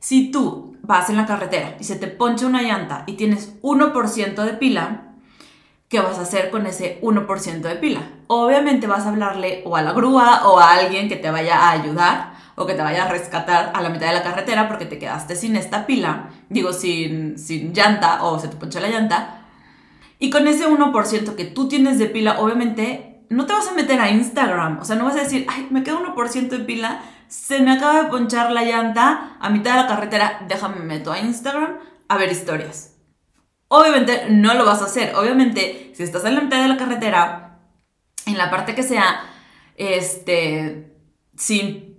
si 0.00 0.30
tú 0.30 0.76
vas 0.82 1.08
en 1.08 1.16
la 1.16 1.26
carretera 1.26 1.76
y 1.78 1.84
se 1.84 1.96
te 1.96 2.08
poncha 2.08 2.46
una 2.46 2.62
llanta 2.62 3.04
y 3.06 3.14
tienes 3.14 3.60
1% 3.62 4.44
de 4.44 4.52
pila, 4.54 5.14
¿qué 5.88 6.00
vas 6.00 6.18
a 6.18 6.22
hacer 6.22 6.50
con 6.50 6.66
ese 6.66 7.00
1% 7.02 7.60
de 7.60 7.76
pila? 7.76 8.02
Obviamente 8.26 8.86
vas 8.86 9.06
a 9.06 9.10
hablarle 9.10 9.62
o 9.64 9.76
a 9.76 9.82
la 9.82 9.92
grúa 9.92 10.46
o 10.48 10.58
a 10.58 10.72
alguien 10.72 11.08
que 11.08 11.16
te 11.16 11.30
vaya 11.30 11.56
a 11.56 11.70
ayudar 11.70 12.33
o 12.56 12.66
que 12.66 12.74
te 12.74 12.82
vaya 12.82 13.04
a 13.04 13.08
rescatar 13.08 13.72
a 13.74 13.82
la 13.82 13.88
mitad 13.88 14.08
de 14.08 14.14
la 14.14 14.22
carretera 14.22 14.68
porque 14.68 14.86
te 14.86 14.98
quedaste 14.98 15.36
sin 15.36 15.56
esta 15.56 15.86
pila, 15.86 16.30
digo, 16.48 16.72
sin, 16.72 17.38
sin 17.38 17.72
llanta 17.72 18.22
o 18.22 18.38
se 18.38 18.48
te 18.48 18.56
ponchó 18.56 18.80
la 18.80 18.88
llanta. 18.88 19.42
Y 20.18 20.30
con 20.30 20.46
ese 20.46 20.68
1% 20.68 21.34
que 21.34 21.44
tú 21.44 21.68
tienes 21.68 21.98
de 21.98 22.06
pila, 22.06 22.40
obviamente 22.40 23.24
no 23.28 23.46
te 23.46 23.52
vas 23.52 23.68
a 23.68 23.74
meter 23.74 24.00
a 24.00 24.10
Instagram. 24.10 24.78
O 24.80 24.84
sea, 24.84 24.96
no 24.96 25.04
vas 25.04 25.16
a 25.16 25.22
decir, 25.22 25.46
ay, 25.48 25.66
me 25.70 25.82
queda 25.82 25.98
1% 25.98 26.48
de 26.48 26.60
pila, 26.60 27.00
se 27.28 27.60
me 27.60 27.72
acaba 27.72 28.02
de 28.02 28.08
ponchar 28.10 28.52
la 28.52 28.64
llanta 28.64 29.36
a 29.40 29.50
mitad 29.50 29.72
de 29.72 29.82
la 29.82 29.88
carretera, 29.88 30.46
déjame 30.48 30.80
meto 30.80 31.12
a 31.12 31.18
Instagram 31.18 31.78
a 32.08 32.16
ver 32.16 32.30
historias. 32.30 32.94
Obviamente 33.68 34.26
no 34.30 34.54
lo 34.54 34.64
vas 34.64 34.82
a 34.82 34.84
hacer. 34.84 35.14
Obviamente, 35.16 35.92
si 35.94 36.02
estás 36.02 36.24
en 36.24 36.36
la 36.36 36.42
mitad 36.42 36.62
de 36.62 36.68
la 36.68 36.76
carretera, 36.76 37.58
en 38.26 38.38
la 38.38 38.50
parte 38.50 38.74
que 38.74 38.82
sea, 38.82 39.20
este, 39.76 40.96
sin 41.36 41.93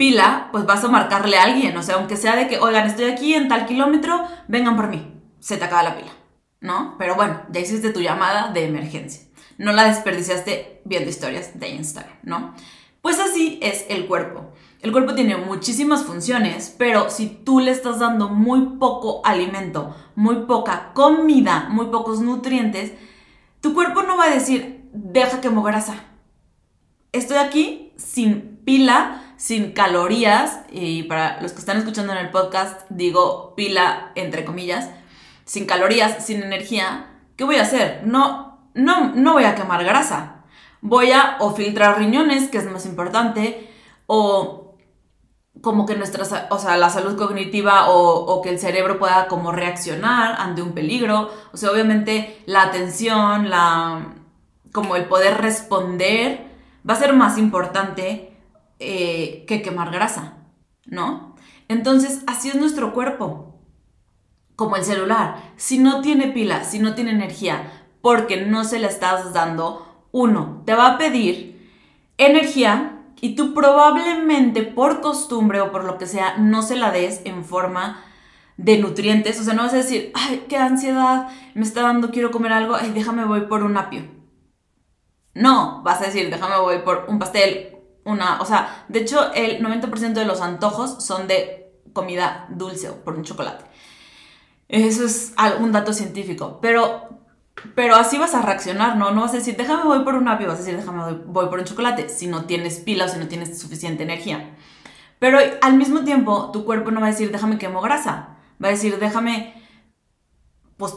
pila, 0.00 0.48
pues 0.50 0.64
vas 0.64 0.82
a 0.82 0.88
marcarle 0.88 1.36
a 1.36 1.42
alguien, 1.42 1.76
o 1.76 1.82
sea, 1.82 1.96
aunque 1.96 2.16
sea 2.16 2.34
de 2.34 2.48
que, 2.48 2.58
oigan, 2.58 2.86
estoy 2.86 3.04
aquí 3.04 3.34
en 3.34 3.48
tal 3.48 3.66
kilómetro, 3.66 4.26
vengan 4.48 4.74
por 4.74 4.88
mí, 4.88 5.12
se 5.40 5.58
te 5.58 5.64
acaba 5.66 5.82
la 5.82 5.94
pila, 5.94 6.10
¿no? 6.62 6.94
Pero 6.98 7.16
bueno, 7.16 7.42
ya 7.52 7.60
hiciste 7.60 7.90
tu 7.90 8.00
llamada 8.00 8.50
de 8.50 8.64
emergencia, 8.64 9.28
no 9.58 9.72
la 9.72 9.84
desperdiciaste 9.84 10.80
viendo 10.86 11.10
historias 11.10 11.60
de 11.60 11.68
Instagram, 11.68 12.16
¿no? 12.22 12.54
Pues 13.02 13.20
así 13.20 13.58
es 13.60 13.84
el 13.90 14.06
cuerpo. 14.06 14.54
El 14.80 14.90
cuerpo 14.92 15.14
tiene 15.14 15.36
muchísimas 15.36 16.04
funciones, 16.04 16.74
pero 16.78 17.10
si 17.10 17.26
tú 17.26 17.60
le 17.60 17.70
estás 17.70 17.98
dando 17.98 18.30
muy 18.30 18.78
poco 18.78 19.20
alimento, 19.26 19.94
muy 20.14 20.46
poca 20.46 20.92
comida, 20.94 21.68
muy 21.68 21.88
pocos 21.88 22.22
nutrientes, 22.22 22.94
tu 23.60 23.74
cuerpo 23.74 24.02
no 24.02 24.16
va 24.16 24.24
a 24.24 24.30
decir, 24.30 24.88
deja 24.94 25.42
que 25.42 25.50
grasa. 25.50 25.96
Estoy 27.12 27.36
aquí 27.36 27.92
sin 27.98 28.60
pila, 28.64 29.19
sin 29.40 29.72
calorías, 29.72 30.60
y 30.70 31.04
para 31.04 31.40
los 31.40 31.52
que 31.52 31.60
están 31.60 31.78
escuchando 31.78 32.12
en 32.12 32.18
el 32.18 32.28
podcast, 32.28 32.82
digo 32.90 33.54
pila 33.56 34.12
entre 34.14 34.44
comillas, 34.44 34.90
sin 35.46 35.64
calorías, 35.64 36.26
sin 36.26 36.42
energía, 36.42 37.06
¿qué 37.36 37.44
voy 37.44 37.56
a 37.56 37.62
hacer? 37.62 38.02
No, 38.04 38.68
no, 38.74 39.14
no 39.14 39.32
voy 39.32 39.44
a 39.44 39.54
quemar 39.54 39.82
grasa. 39.82 40.44
Voy 40.82 41.12
a 41.12 41.38
o 41.40 41.54
filtrar 41.54 41.98
riñones, 41.98 42.50
que 42.50 42.58
es 42.58 42.70
más 42.70 42.84
importante, 42.84 43.66
o 44.06 44.76
como 45.62 45.86
que 45.86 45.96
nuestra, 45.96 46.48
o 46.50 46.58
sea, 46.58 46.76
la 46.76 46.90
salud 46.90 47.16
cognitiva 47.16 47.88
o, 47.88 48.42
que 48.42 48.50
el 48.50 48.58
cerebro 48.58 48.98
pueda 48.98 49.26
como 49.26 49.52
reaccionar 49.52 50.36
ante 50.38 50.60
un 50.60 50.72
peligro. 50.72 51.30
O 51.54 51.56
sea, 51.56 51.70
obviamente 51.70 52.42
la 52.44 52.64
atención, 52.64 53.48
la, 53.48 54.16
como 54.70 54.96
el 54.96 55.06
poder 55.06 55.38
responder 55.38 56.46
va 56.86 56.92
a 56.92 56.98
ser 56.98 57.14
más 57.14 57.38
importante 57.38 58.29
eh, 58.80 59.44
que 59.46 59.62
quemar 59.62 59.92
grasa, 59.92 60.38
¿no? 60.86 61.36
Entonces, 61.68 62.22
así 62.26 62.48
es 62.48 62.56
nuestro 62.56 62.92
cuerpo, 62.92 63.60
como 64.56 64.76
el 64.76 64.84
celular. 64.84 65.52
Si 65.56 65.78
no 65.78 66.00
tiene 66.00 66.28
pila, 66.28 66.64
si 66.64 66.80
no 66.80 66.94
tiene 66.94 67.12
energía, 67.12 67.70
porque 68.02 68.44
no 68.44 68.64
se 68.64 68.78
le 68.78 68.88
estás 68.88 69.32
dando, 69.32 70.06
uno, 70.12 70.62
te 70.66 70.74
va 70.74 70.92
a 70.94 70.98
pedir 70.98 71.70
energía 72.18 73.02
y 73.20 73.36
tú 73.36 73.54
probablemente 73.54 74.62
por 74.62 75.00
costumbre 75.00 75.60
o 75.60 75.70
por 75.70 75.84
lo 75.84 75.98
que 75.98 76.06
sea 76.06 76.36
no 76.38 76.62
se 76.62 76.76
la 76.76 76.90
des 76.90 77.20
en 77.24 77.44
forma 77.44 78.02
de 78.56 78.78
nutrientes, 78.78 79.40
o 79.40 79.44
sea, 79.44 79.54
no 79.54 79.62
vas 79.62 79.72
a 79.72 79.78
decir, 79.78 80.10
ay, 80.14 80.44
qué 80.48 80.56
ansiedad, 80.56 81.28
me 81.54 81.62
está 81.62 81.82
dando, 81.82 82.10
quiero 82.10 82.30
comer 82.30 82.52
algo, 82.52 82.74
ay, 82.74 82.90
déjame 82.92 83.24
voy 83.24 83.42
por 83.42 83.62
un 83.62 83.76
apio. 83.76 84.02
No, 85.32 85.82
vas 85.82 86.02
a 86.02 86.06
decir, 86.06 86.28
déjame 86.28 86.58
voy 86.58 86.78
por 86.80 87.06
un 87.08 87.18
pastel, 87.18 87.79
una, 88.04 88.40
o 88.40 88.44
sea, 88.44 88.84
de 88.88 89.00
hecho 89.00 89.32
el 89.32 89.64
90% 89.64 90.12
de 90.12 90.24
los 90.24 90.40
antojos 90.40 91.04
son 91.04 91.26
de 91.26 91.72
comida 91.92 92.46
dulce 92.50 92.88
o 92.88 93.04
por 93.04 93.16
un 93.16 93.24
chocolate. 93.24 93.64
Eso 94.68 95.04
es 95.04 95.34
un 95.58 95.72
dato 95.72 95.92
científico, 95.92 96.60
pero 96.60 97.20
pero 97.74 97.96
así 97.96 98.18
vas 98.18 98.34
a 98.34 98.42
reaccionar, 98.42 98.96
¿no? 98.96 99.10
No 99.10 99.22
vas 99.22 99.32
a 99.32 99.36
decir, 99.36 99.56
déjame 99.56 99.84
voy 99.84 100.04
por 100.04 100.14
un 100.14 100.28
apio, 100.28 100.48
vas 100.48 100.56
a 100.56 100.62
decir, 100.62 100.76
déjame 100.76 101.12
voy 101.26 101.48
por 101.48 101.58
un 101.58 101.64
chocolate, 101.64 102.08
si 102.08 102.26
no 102.26 102.44
tienes 102.44 102.78
pila 102.80 103.04
o 103.04 103.08
si 103.08 103.18
no 103.18 103.28
tienes 103.28 103.58
suficiente 103.58 104.02
energía. 104.02 104.56
Pero 105.18 105.38
al 105.60 105.76
mismo 105.76 106.04
tiempo, 106.04 106.50
tu 106.52 106.64
cuerpo 106.64 106.90
no 106.90 107.00
va 107.00 107.08
a 107.08 107.10
decir, 107.10 107.30
déjame 107.30 107.58
quemo 107.58 107.80
grasa. 107.82 108.38
Va 108.62 108.68
a 108.68 108.70
decir, 108.70 108.98
déjame, 108.98 109.54
pues, 110.78 110.94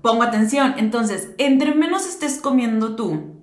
pongo 0.00 0.22
atención. 0.22 0.74
Entonces, 0.78 1.30
entre 1.38 1.74
menos 1.74 2.06
estés 2.06 2.40
comiendo 2.40 2.96
tú, 2.96 3.42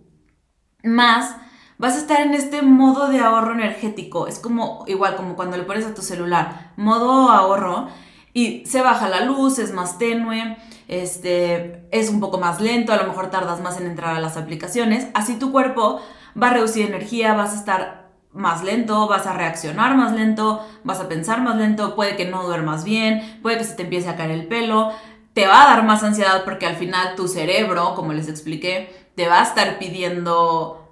más 0.84 1.36
vas 1.78 1.96
a 1.96 2.00
estar 2.00 2.22
en 2.22 2.34
este 2.34 2.62
modo 2.62 3.08
de 3.08 3.20
ahorro 3.20 3.54
energético. 3.54 4.28
Es 4.28 4.40
como, 4.40 4.84
igual, 4.88 5.16
como 5.16 5.36
cuando 5.36 5.58
le 5.58 5.64
pones 5.64 5.86
a 5.86 5.94
tu 5.94 6.02
celular, 6.02 6.72
modo 6.78 7.30
ahorro, 7.30 7.88
y 8.34 8.66
se 8.66 8.82
baja 8.82 9.08
la 9.10 9.22
luz, 9.22 9.60
es 9.60 9.74
más 9.74 9.98
tenue 9.98 10.58
este, 10.88 11.88
es 11.92 12.10
un 12.10 12.20
poco 12.20 12.38
más 12.38 12.62
lento, 12.62 12.94
a 12.94 12.98
lo 12.98 13.08
mejor 13.08 13.30
tardas 13.30 13.62
más 13.62 13.80
en 13.80 13.88
entrar 13.88 14.16
a 14.16 14.20
las 14.20 14.38
aplicaciones, 14.38 15.08
así 15.14 15.38
tu 15.40 15.52
cuerpo 15.52 16.02
va 16.42 16.48
a 16.48 16.54
reducir 16.54 16.86
energía, 16.86 17.34
vas 17.34 17.54
a 17.54 17.56
estar 17.56 18.06
más 18.34 18.64
lento, 18.64 19.08
vas 19.08 19.26
a 19.26 19.34
reaccionar 19.34 19.96
más 19.96 20.12
lento, 20.12 20.66
vas 20.84 21.00
a 21.00 21.08
pensar 21.08 21.42
más 21.42 21.56
lento, 21.56 21.96
puede 21.96 22.16
que 22.16 22.26
no 22.26 22.44
duermas 22.44 22.84
bien, 22.84 23.40
puede 23.42 23.58
que 23.58 23.64
se 23.64 23.76
te 23.76 23.84
empiece 23.84 24.10
a 24.10 24.18
caer 24.18 24.32
el 24.32 24.48
pelo, 24.48 24.92
te 25.34 25.48
va 25.48 25.64
a 25.64 25.76
dar 25.76 25.84
más 25.84 26.04
ansiedad 26.04 26.44
porque 26.44 26.66
al 26.66 26.76
final 26.76 27.16
tu 27.16 27.28
cerebro, 27.28 27.96
como 27.96 28.14
les 28.14 28.28
expliqué, 28.28 29.10
te 29.16 29.28
va 29.28 29.40
a 29.40 29.44
estar 29.44 29.80
pidiendo, 29.80 30.85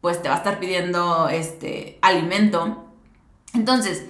pues 0.00 0.22
te 0.22 0.28
va 0.28 0.34
a 0.34 0.38
estar 0.38 0.58
pidiendo 0.58 1.28
este 1.28 1.98
alimento. 2.02 2.84
Entonces, 3.54 4.06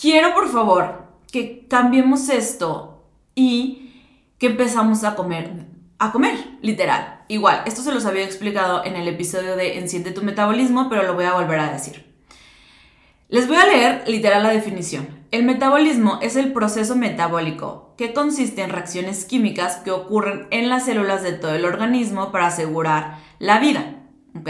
quiero 0.00 0.34
por 0.34 0.50
favor 0.50 1.04
que 1.30 1.66
cambiemos 1.68 2.28
esto 2.28 3.02
y 3.34 3.92
que 4.38 4.46
empezamos 4.46 5.04
a 5.04 5.14
comer, 5.14 5.66
a 5.98 6.12
comer, 6.12 6.36
literal. 6.62 7.22
Igual, 7.28 7.62
esto 7.66 7.82
se 7.82 7.92
los 7.92 8.04
había 8.04 8.24
explicado 8.24 8.84
en 8.84 8.96
el 8.96 9.08
episodio 9.08 9.56
de 9.56 9.78
Enciende 9.78 10.10
tu 10.10 10.22
metabolismo, 10.22 10.88
pero 10.88 11.02
lo 11.04 11.14
voy 11.14 11.24
a 11.24 11.34
volver 11.34 11.58
a 11.58 11.72
decir. 11.72 12.04
Les 13.28 13.48
voy 13.48 13.56
a 13.56 13.66
leer 13.66 14.04
literal 14.06 14.42
la 14.42 14.50
definición. 14.50 15.08
El 15.30 15.44
metabolismo 15.44 16.18
es 16.22 16.36
el 16.36 16.52
proceso 16.52 16.94
metabólico 16.94 17.94
que 17.96 18.12
consiste 18.12 18.62
en 18.62 18.70
reacciones 18.70 19.24
químicas 19.24 19.76
que 19.76 19.90
ocurren 19.90 20.46
en 20.50 20.68
las 20.68 20.84
células 20.84 21.22
de 21.22 21.32
todo 21.32 21.54
el 21.54 21.64
organismo 21.64 22.30
para 22.30 22.46
asegurar 22.46 23.18
la 23.38 23.58
vida. 23.58 23.96
¿ok? 24.38 24.48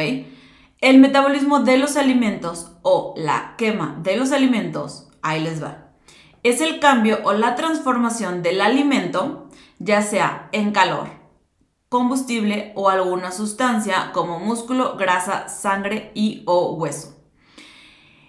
El 0.84 0.98
metabolismo 0.98 1.60
de 1.60 1.78
los 1.78 1.96
alimentos 1.96 2.72
o 2.82 3.14
la 3.16 3.54
quema 3.56 3.96
de 4.02 4.18
los 4.18 4.32
alimentos, 4.32 5.08
ahí 5.22 5.42
les 5.42 5.64
va. 5.64 5.94
Es 6.42 6.60
el 6.60 6.78
cambio 6.78 7.20
o 7.24 7.32
la 7.32 7.54
transformación 7.54 8.42
del 8.42 8.60
alimento 8.60 9.48
ya 9.78 10.02
sea 10.02 10.50
en 10.52 10.72
calor, 10.72 11.08
combustible 11.88 12.74
o 12.76 12.90
alguna 12.90 13.32
sustancia 13.32 14.10
como 14.12 14.38
músculo, 14.38 14.98
grasa, 14.98 15.48
sangre 15.48 16.12
y 16.14 16.42
o 16.44 16.74
hueso. 16.74 17.16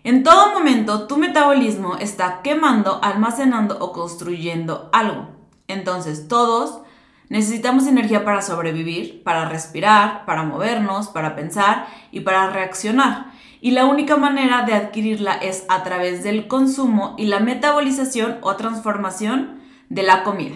En 0.05 0.23
todo 0.23 0.53
momento 0.53 1.07
tu 1.07 1.17
metabolismo 1.17 1.97
está 1.97 2.41
quemando, 2.41 3.01
almacenando 3.03 3.79
o 3.81 3.91
construyendo 3.91 4.89
algo. 4.93 5.27
Entonces 5.67 6.29
todos 6.29 6.84
necesitamos 7.29 7.87
energía 7.87 8.23
para 8.23 8.41
sobrevivir, 8.41 9.23
para 9.23 9.49
respirar, 9.49 10.25
para 10.25 10.43
movernos, 10.43 11.07
para 11.07 11.35
pensar 11.35 11.87
y 12.11 12.21
para 12.21 12.49
reaccionar. 12.49 13.31
Y 13.61 13.71
la 13.71 13.85
única 13.85 14.17
manera 14.17 14.63
de 14.63 14.73
adquirirla 14.73 15.33
es 15.33 15.65
a 15.69 15.83
través 15.83 16.23
del 16.23 16.47
consumo 16.47 17.15
y 17.17 17.25
la 17.25 17.39
metabolización 17.39 18.37
o 18.41 18.55
transformación 18.55 19.61
de 19.89 20.03
la 20.03 20.23
comida. 20.23 20.55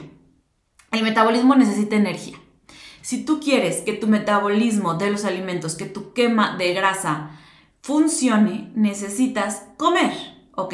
El 0.91 1.03
metabolismo 1.03 1.55
necesita 1.55 1.95
energía. 1.95 2.37
Si 3.01 3.23
tú 3.23 3.39
quieres 3.39 3.77
que 3.77 3.93
tu 3.93 4.07
metabolismo 4.07 4.95
de 4.95 5.09
los 5.09 5.25
alimentos, 5.25 5.75
que 5.75 5.85
tu 5.85 6.13
quema 6.13 6.57
de 6.57 6.73
grasa 6.73 7.31
funcione, 7.81 8.71
necesitas 8.75 9.65
comer, 9.77 10.11
¿ok? 10.55 10.73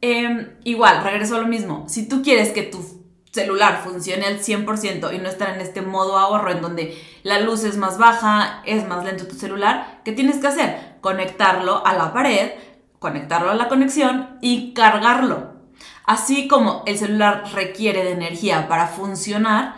Em, 0.00 0.50
igual, 0.64 1.02
regreso 1.02 1.36
a 1.36 1.40
lo 1.40 1.46
mismo. 1.46 1.84
Si 1.88 2.06
tú 2.08 2.22
quieres 2.22 2.50
que 2.50 2.62
tu 2.62 3.03
celular 3.34 3.82
funcione 3.82 4.26
al 4.26 4.38
100% 4.38 5.12
y 5.12 5.18
no 5.18 5.28
estar 5.28 5.50
en 5.50 5.60
este 5.60 5.82
modo 5.82 6.18
ahorro 6.18 6.52
en 6.52 6.62
donde 6.62 6.96
la 7.24 7.40
luz 7.40 7.64
es 7.64 7.76
más 7.76 7.98
baja, 7.98 8.62
es 8.64 8.86
más 8.86 9.04
lento 9.04 9.26
tu 9.26 9.34
celular, 9.34 10.00
¿qué 10.04 10.12
tienes 10.12 10.36
que 10.36 10.46
hacer? 10.46 10.98
Conectarlo 11.00 11.84
a 11.84 11.94
la 11.94 12.12
pared, 12.12 12.52
conectarlo 13.00 13.50
a 13.50 13.56
la 13.56 13.68
conexión 13.68 14.38
y 14.40 14.72
cargarlo. 14.72 15.54
Así 16.04 16.46
como 16.46 16.84
el 16.86 16.96
celular 16.96 17.42
requiere 17.52 18.04
de 18.04 18.12
energía 18.12 18.68
para 18.68 18.86
funcionar, 18.86 19.74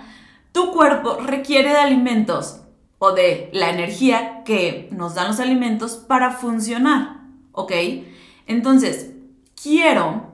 tu 0.52 0.72
cuerpo 0.72 1.16
requiere 1.24 1.70
de 1.70 1.78
alimentos 1.78 2.60
o 2.98 3.12
de 3.12 3.48
la 3.54 3.70
energía 3.70 4.42
que 4.44 4.90
nos 4.92 5.14
dan 5.14 5.28
los 5.28 5.40
alimentos 5.40 5.92
para 5.92 6.32
funcionar, 6.32 7.20
¿ok? 7.52 7.72
Entonces, 8.46 9.12
quiero 9.60 10.32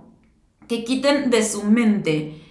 que 0.67 0.83
quiten 0.83 1.31
de 1.31 1.45
su 1.45 1.63
mente 1.65 2.42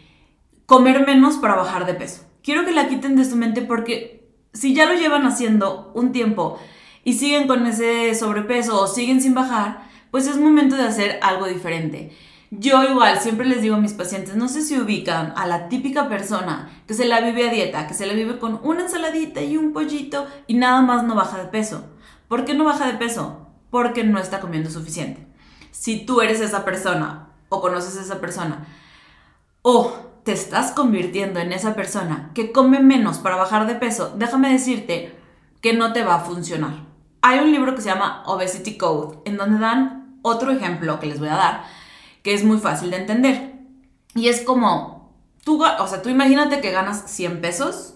comer 0.72 1.06
menos 1.06 1.36
para 1.36 1.56
bajar 1.56 1.86
de 1.86 1.96
peso. 1.96 2.24
Quiero 2.42 2.64
que 2.64 2.72
la 2.72 2.88
quiten 2.88 3.18
de 3.18 3.26
su 3.26 3.36
mente 3.36 3.62
porque 3.62 4.32
si 4.54 4.74
ya 4.74 4.86
lo 4.86 4.94
llevan 4.94 5.26
haciendo 5.26 5.92
un 5.96 6.14
tiempo 6.14 6.58
y 7.04 7.16
siguen 7.16 7.46
con 7.46 7.68
ese 7.68 8.16
sobrepeso 8.16 8.80
o 8.80 8.88
siguen 8.88 9.20
sin 9.20 9.34
bajar, 9.34 9.90
pues 10.12 10.28
es 10.28 10.38
momento 10.38 10.78
de 10.78 10.84
hacer 10.84 11.20
algo 11.24 11.46
diferente. 11.48 12.16
Yo 12.52 12.86
igual 12.86 13.20
siempre 13.20 13.46
les 13.46 13.62
digo 13.62 13.76
a 13.76 13.82
mis 13.82 13.92
pacientes, 13.92 14.38
no 14.38 14.48
sé 14.48 14.62
si 14.62 14.80
ubican 14.80 15.34
a 15.36 15.46
la 15.46 15.68
típica 15.68 16.08
persona 16.08 16.70
que 16.88 16.94
se 16.94 17.04
la 17.04 17.20
vive 17.20 17.50
a 17.50 17.52
dieta, 17.52 17.86
que 17.86 17.94
se 17.94 18.06
la 18.06 18.14
vive 18.14 18.40
con 18.40 18.62
una 18.64 18.84
ensaladita 18.84 19.42
y 19.42 19.58
un 19.58 19.74
pollito 19.74 20.26
y 20.48 20.54
nada 20.54 20.82
más 20.82 21.04
no 21.04 21.16
baja 21.16 21.38
de 21.38 21.50
peso. 21.50 21.84
¿Por 22.30 22.46
qué 22.46 22.54
no 22.54 22.64
baja 22.64 22.88
de 22.88 22.98
peso? 22.98 23.46
Porque 23.72 24.06
no 24.06 24.20
está 24.20 24.40
comiendo 24.40 24.70
suficiente. 24.70 25.28
Si 25.72 26.06
tú 26.06 26.22
eres 26.22 26.40
esa 26.40 26.64
persona 26.64 27.34
o 27.50 27.60
conoces 27.60 27.98
a 27.98 28.04
esa 28.04 28.22
persona 28.22 28.66
o 29.64 30.11
te 30.24 30.32
estás 30.32 30.72
convirtiendo 30.72 31.40
en 31.40 31.52
esa 31.52 31.76
persona 31.76 32.32
que 32.34 32.52
come 32.52 32.80
menos 32.80 33.18
para 33.18 33.36
bajar 33.36 33.68
de 33.68 33.76
peso, 33.76 34.14
déjame 34.18 34.52
decirte 34.52 35.16
que 35.62 35.74
no 35.74 35.94
te 35.94 36.04
va 36.04 36.16
a 36.16 36.20
funcionar. 36.20 36.86
Hay 37.22 37.40
un 37.40 37.52
libro 37.52 37.76
que 37.76 37.82
se 37.82 37.90
llama 37.90 38.24
Obesity 38.26 38.78
Code, 38.78 39.20
en 39.26 39.38
donde 39.38 39.60
dan 39.60 40.20
otro 40.22 40.52
ejemplo 40.52 41.00
que 41.00 41.08
les 41.08 41.20
voy 41.20 41.30
a 41.30 41.36
dar, 41.36 41.64
que 42.24 42.34
es 42.34 42.44
muy 42.44 42.58
fácil 42.58 42.92
de 42.92 42.98
entender. 42.98 43.54
Y 44.16 44.28
es 44.28 44.42
como, 44.42 45.14
tú, 45.44 45.64
o 45.64 45.88
sea, 45.88 46.02
tú 46.02 46.10
imagínate 46.10 46.62
que 46.62 46.72
ganas 46.72 47.04
100 47.08 47.42
pesos 47.42 47.96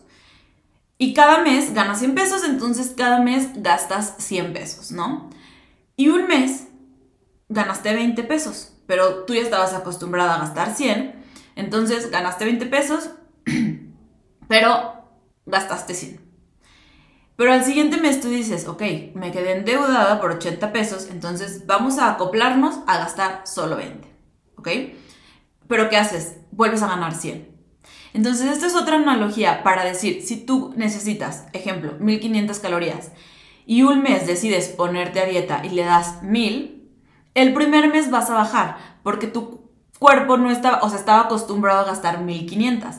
y 0.98 1.14
cada 1.14 1.40
mes 1.40 1.74
ganas 1.74 2.00
100 2.00 2.16
pesos, 2.16 2.44
entonces 2.44 2.94
cada 2.96 3.20
mes 3.20 3.50
gastas 3.62 4.16
100 4.20 4.54
pesos, 4.54 4.92
¿no? 4.92 5.30
Y 5.96 6.10
un 6.10 6.28
mes 6.28 6.68
ganaste 7.50 7.94
20 7.94 8.24
pesos, 8.24 8.74
pero 8.88 9.26
tú 9.26 9.34
ya 9.34 9.42
estabas 9.42 9.74
acostumbrada 9.74 10.36
a 10.36 10.40
gastar 10.40 10.74
100, 10.74 11.15
entonces 11.56 12.12
ganaste 12.12 12.46
20 12.46 12.66
pesos, 12.68 13.12
pero 14.48 14.94
gastaste 15.46 15.94
100. 15.94 16.20
Pero 17.36 17.52
al 17.52 17.66
siguiente 17.66 17.98
mes 17.98 18.22
tú 18.22 18.30
dices, 18.30 18.68
ok, 18.68 18.82
me 19.14 19.32
quedé 19.32 19.58
endeudada 19.58 20.22
por 20.22 20.32
80 20.32 20.72
pesos, 20.72 21.10
entonces 21.12 21.66
vamos 21.66 21.98
a 22.00 22.12
acoplarnos 22.12 22.80
a 22.88 22.98
gastar 22.98 23.42
solo 23.46 23.76
20, 23.76 24.08
¿ok? 24.56 24.70
Pero 25.68 25.90
¿qué 25.90 25.98
haces? 25.98 26.38
Vuelves 26.52 26.82
a 26.82 26.88
ganar 26.88 27.14
100. 27.14 27.56
Entonces, 28.14 28.50
esta 28.50 28.68
es 28.68 28.76
otra 28.76 28.96
analogía 28.96 29.62
para 29.62 29.84
decir, 29.84 30.22
si 30.22 30.38
tú 30.38 30.74
necesitas, 30.78 31.48
ejemplo, 31.52 31.96
1500 32.00 32.60
calorías 32.60 33.12
y 33.66 33.84
un 33.84 34.02
mes 34.02 34.26
decides 34.26 34.70
ponerte 34.70 35.20
a 35.20 35.26
dieta 35.26 35.62
y 35.66 35.70
le 35.72 35.84
das 35.84 36.24
1000, 36.24 36.90
el 37.34 37.54
primer 37.54 37.90
mes 37.90 38.10
vas 38.10 38.30
a 38.30 38.36
bajar 38.36 38.78
porque 39.04 39.28
tu 39.28 39.65
cuerpo 40.00 40.38
no 40.38 40.52
estaba, 40.52 40.80
o 40.82 40.90
sea, 40.90 41.00
estaba 41.00 41.22
acostumbrado 41.22 41.82
a 41.82 41.86
gastar 41.86 42.20
1500. 42.20 42.96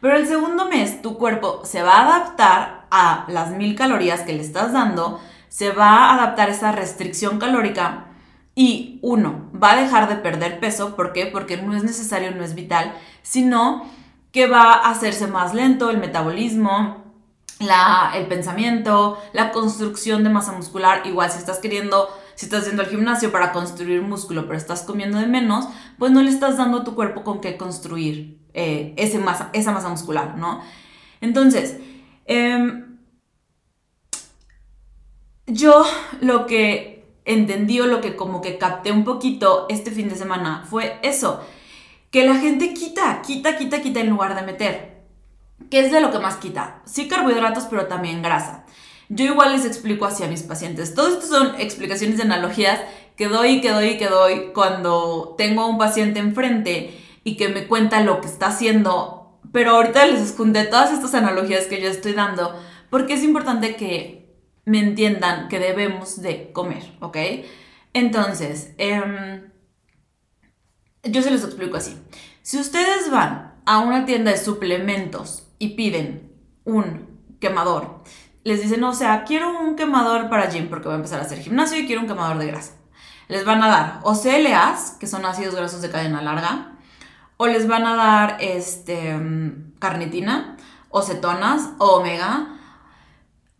Pero 0.00 0.16
el 0.16 0.26
segundo 0.26 0.66
mes 0.66 1.02
tu 1.02 1.18
cuerpo 1.18 1.62
se 1.64 1.82
va 1.82 1.98
a 1.98 2.06
adaptar 2.06 2.86
a 2.90 3.24
las 3.28 3.50
1000 3.50 3.76
calorías 3.76 4.22
que 4.22 4.32
le 4.32 4.42
estás 4.42 4.72
dando, 4.72 5.20
se 5.48 5.72
va 5.72 6.06
a 6.06 6.14
adaptar 6.14 6.48
a 6.48 6.52
esa 6.52 6.72
restricción 6.72 7.38
calórica 7.38 8.06
y 8.54 8.98
uno, 9.02 9.48
va 9.52 9.72
a 9.72 9.76
dejar 9.76 10.08
de 10.08 10.16
perder 10.16 10.60
peso, 10.60 10.96
¿por 10.96 11.12
qué? 11.12 11.26
Porque 11.26 11.56
no 11.56 11.74
es 11.74 11.84
necesario, 11.84 12.30
no 12.32 12.44
es 12.44 12.54
vital, 12.54 12.92
sino 13.22 13.84
que 14.32 14.46
va 14.46 14.74
a 14.74 14.90
hacerse 14.90 15.26
más 15.26 15.54
lento 15.54 15.90
el 15.90 15.98
metabolismo, 15.98 17.04
la, 17.58 18.12
el 18.14 18.26
pensamiento, 18.26 19.18
la 19.32 19.50
construcción 19.52 20.24
de 20.24 20.30
masa 20.30 20.52
muscular. 20.52 21.06
Igual 21.06 21.30
si 21.30 21.38
estás 21.38 21.58
queriendo, 21.58 22.08
si 22.40 22.46
estás 22.46 22.62
haciendo 22.62 22.80
el 22.80 22.88
gimnasio 22.88 23.30
para 23.30 23.52
construir 23.52 24.00
músculo, 24.00 24.46
pero 24.46 24.56
estás 24.56 24.80
comiendo 24.80 25.18
de 25.18 25.26
menos, 25.26 25.68
pues 25.98 26.10
no 26.10 26.22
le 26.22 26.30
estás 26.30 26.56
dando 26.56 26.78
a 26.78 26.84
tu 26.84 26.94
cuerpo 26.94 27.22
con 27.22 27.42
qué 27.42 27.58
construir 27.58 28.38
eh, 28.54 28.94
ese 28.96 29.18
masa, 29.18 29.50
esa 29.52 29.72
masa 29.72 29.90
muscular, 29.90 30.38
¿no? 30.38 30.62
Entonces, 31.20 31.76
em, 32.24 32.96
yo 35.46 35.84
lo 36.22 36.46
que 36.46 37.12
entendí 37.26 37.78
o 37.78 37.86
lo 37.86 38.00
que 38.00 38.16
como 38.16 38.40
que 38.40 38.56
capté 38.56 38.90
un 38.90 39.04
poquito 39.04 39.66
este 39.68 39.90
fin 39.90 40.08
de 40.08 40.14
semana 40.14 40.64
fue 40.64 40.98
eso 41.02 41.44
que 42.10 42.24
la 42.24 42.36
gente 42.36 42.72
quita, 42.72 43.20
quita, 43.20 43.58
quita, 43.58 43.82
quita 43.82 44.00
en 44.00 44.08
lugar 44.08 44.34
de 44.34 44.50
meter. 44.50 45.02
¿Qué 45.70 45.80
es 45.80 45.92
de 45.92 46.00
lo 46.00 46.10
que 46.10 46.18
más 46.18 46.36
quita? 46.36 46.80
Sí 46.86 47.06
carbohidratos, 47.06 47.64
pero 47.64 47.86
también 47.86 48.22
grasa. 48.22 48.64
Yo 49.12 49.24
igual 49.24 49.52
les 49.52 49.64
explico 49.64 50.06
así 50.06 50.22
a 50.22 50.28
mis 50.28 50.44
pacientes. 50.44 50.94
Todo 50.94 51.08
esto 51.08 51.26
son 51.26 51.60
explicaciones 51.60 52.16
de 52.16 52.22
analogías 52.22 52.80
que 53.16 53.26
doy 53.26 53.56
y 53.56 53.60
que 53.60 53.72
doy 53.72 53.88
y 53.88 53.98
que 53.98 54.06
doy 54.06 54.52
cuando 54.54 55.34
tengo 55.36 55.62
a 55.62 55.66
un 55.66 55.78
paciente 55.78 56.20
enfrente 56.20 56.96
y 57.24 57.36
que 57.36 57.48
me 57.48 57.66
cuenta 57.66 58.02
lo 58.02 58.20
que 58.20 58.28
está 58.28 58.46
haciendo. 58.46 59.40
Pero 59.52 59.72
ahorita 59.72 60.06
les 60.06 60.20
escondé 60.20 60.64
todas 60.64 60.92
estas 60.92 61.12
analogías 61.14 61.66
que 61.66 61.82
yo 61.82 61.90
estoy 61.90 62.12
dando 62.12 62.56
porque 62.88 63.14
es 63.14 63.24
importante 63.24 63.74
que 63.74 64.32
me 64.64 64.78
entiendan 64.78 65.48
que 65.48 65.58
debemos 65.58 66.22
de 66.22 66.52
comer, 66.52 66.92
¿ok? 67.00 67.16
Entonces, 67.92 68.74
eh, 68.78 69.42
yo 71.02 71.22
se 71.22 71.32
los 71.32 71.42
explico 71.42 71.76
así. 71.76 71.96
Si 72.42 72.58
ustedes 72.58 73.10
van 73.10 73.54
a 73.66 73.80
una 73.80 74.04
tienda 74.04 74.30
de 74.30 74.38
suplementos 74.38 75.48
y 75.58 75.70
piden 75.70 76.32
un 76.64 77.36
quemador, 77.40 78.04
les 78.44 78.62
dicen, 78.62 78.82
o 78.84 78.94
sea, 78.94 79.24
quiero 79.24 79.60
un 79.60 79.76
quemador 79.76 80.28
para 80.28 80.50
gym 80.50 80.68
porque 80.68 80.86
voy 80.86 80.94
a 80.94 80.96
empezar 80.96 81.20
a 81.20 81.24
hacer 81.24 81.40
gimnasio 81.40 81.78
y 81.78 81.86
quiero 81.86 82.00
un 82.00 82.08
quemador 82.08 82.38
de 82.38 82.46
grasa. 82.46 82.72
Les 83.28 83.44
van 83.44 83.62
a 83.62 83.68
dar 83.68 84.00
o 84.02 84.14
CLAs, 84.20 84.96
que 84.98 85.06
son 85.06 85.24
ácidos 85.24 85.54
grasos 85.54 85.82
de 85.82 85.90
cadena 85.90 86.22
larga, 86.22 86.72
o 87.36 87.46
les 87.46 87.68
van 87.68 87.86
a 87.86 87.94
dar 87.94 88.36
este, 88.40 89.16
carnitina, 89.78 90.56
o 90.88 91.02
cetonas, 91.02 91.70
o 91.78 91.96
omega, 91.96 92.58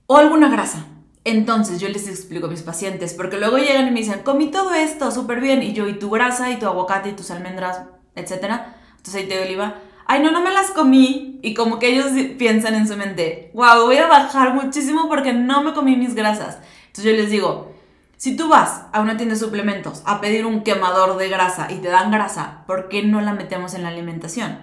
o 0.06 0.16
alguna 0.16 0.48
grasa. 0.48 0.86
Entonces 1.24 1.80
yo 1.80 1.88
les 1.88 2.08
explico 2.08 2.46
a 2.46 2.50
mis 2.50 2.62
pacientes, 2.62 3.14
porque 3.14 3.38
luego 3.38 3.58
llegan 3.58 3.86
y 3.86 3.90
me 3.90 4.00
dicen, 4.00 4.22
comí 4.22 4.50
todo 4.50 4.74
esto 4.74 5.10
súper 5.12 5.40
bien, 5.40 5.62
y 5.62 5.72
yo, 5.72 5.86
y 5.88 5.98
tu 5.98 6.10
grasa, 6.10 6.50
y 6.50 6.58
tu 6.58 6.66
aguacate, 6.66 7.10
y 7.10 7.12
tus 7.12 7.30
almendras, 7.30 7.82
etcétera, 8.14 8.76
tu 9.02 9.10
aceite 9.10 9.36
de 9.36 9.44
oliva, 9.44 9.76
ay, 10.10 10.20
no, 10.24 10.32
no 10.32 10.42
me 10.42 10.50
las 10.50 10.72
comí, 10.72 11.38
y 11.40 11.54
como 11.54 11.78
que 11.78 11.86
ellos 11.86 12.06
piensan 12.36 12.74
en 12.74 12.88
su 12.88 12.96
mente, 12.96 13.52
wow, 13.54 13.84
voy 13.84 13.96
a 13.98 14.08
bajar 14.08 14.54
muchísimo 14.54 15.08
porque 15.08 15.32
no 15.32 15.62
me 15.62 15.72
comí 15.72 15.94
mis 15.94 16.16
grasas. 16.16 16.58
Entonces 16.86 17.04
yo 17.04 17.12
les 17.12 17.30
digo, 17.30 17.72
si 18.16 18.34
tú 18.36 18.48
vas 18.48 18.86
a 18.92 19.02
una 19.02 19.16
tienda 19.16 19.36
de 19.36 19.40
suplementos 19.40 20.02
a 20.06 20.20
pedir 20.20 20.46
un 20.46 20.64
quemador 20.64 21.16
de 21.16 21.28
grasa 21.28 21.70
y 21.70 21.76
te 21.76 21.86
dan 21.86 22.10
grasa, 22.10 22.64
¿por 22.66 22.88
qué 22.88 23.04
no 23.04 23.20
la 23.20 23.34
metemos 23.34 23.74
en 23.74 23.84
la 23.84 23.90
alimentación? 23.90 24.58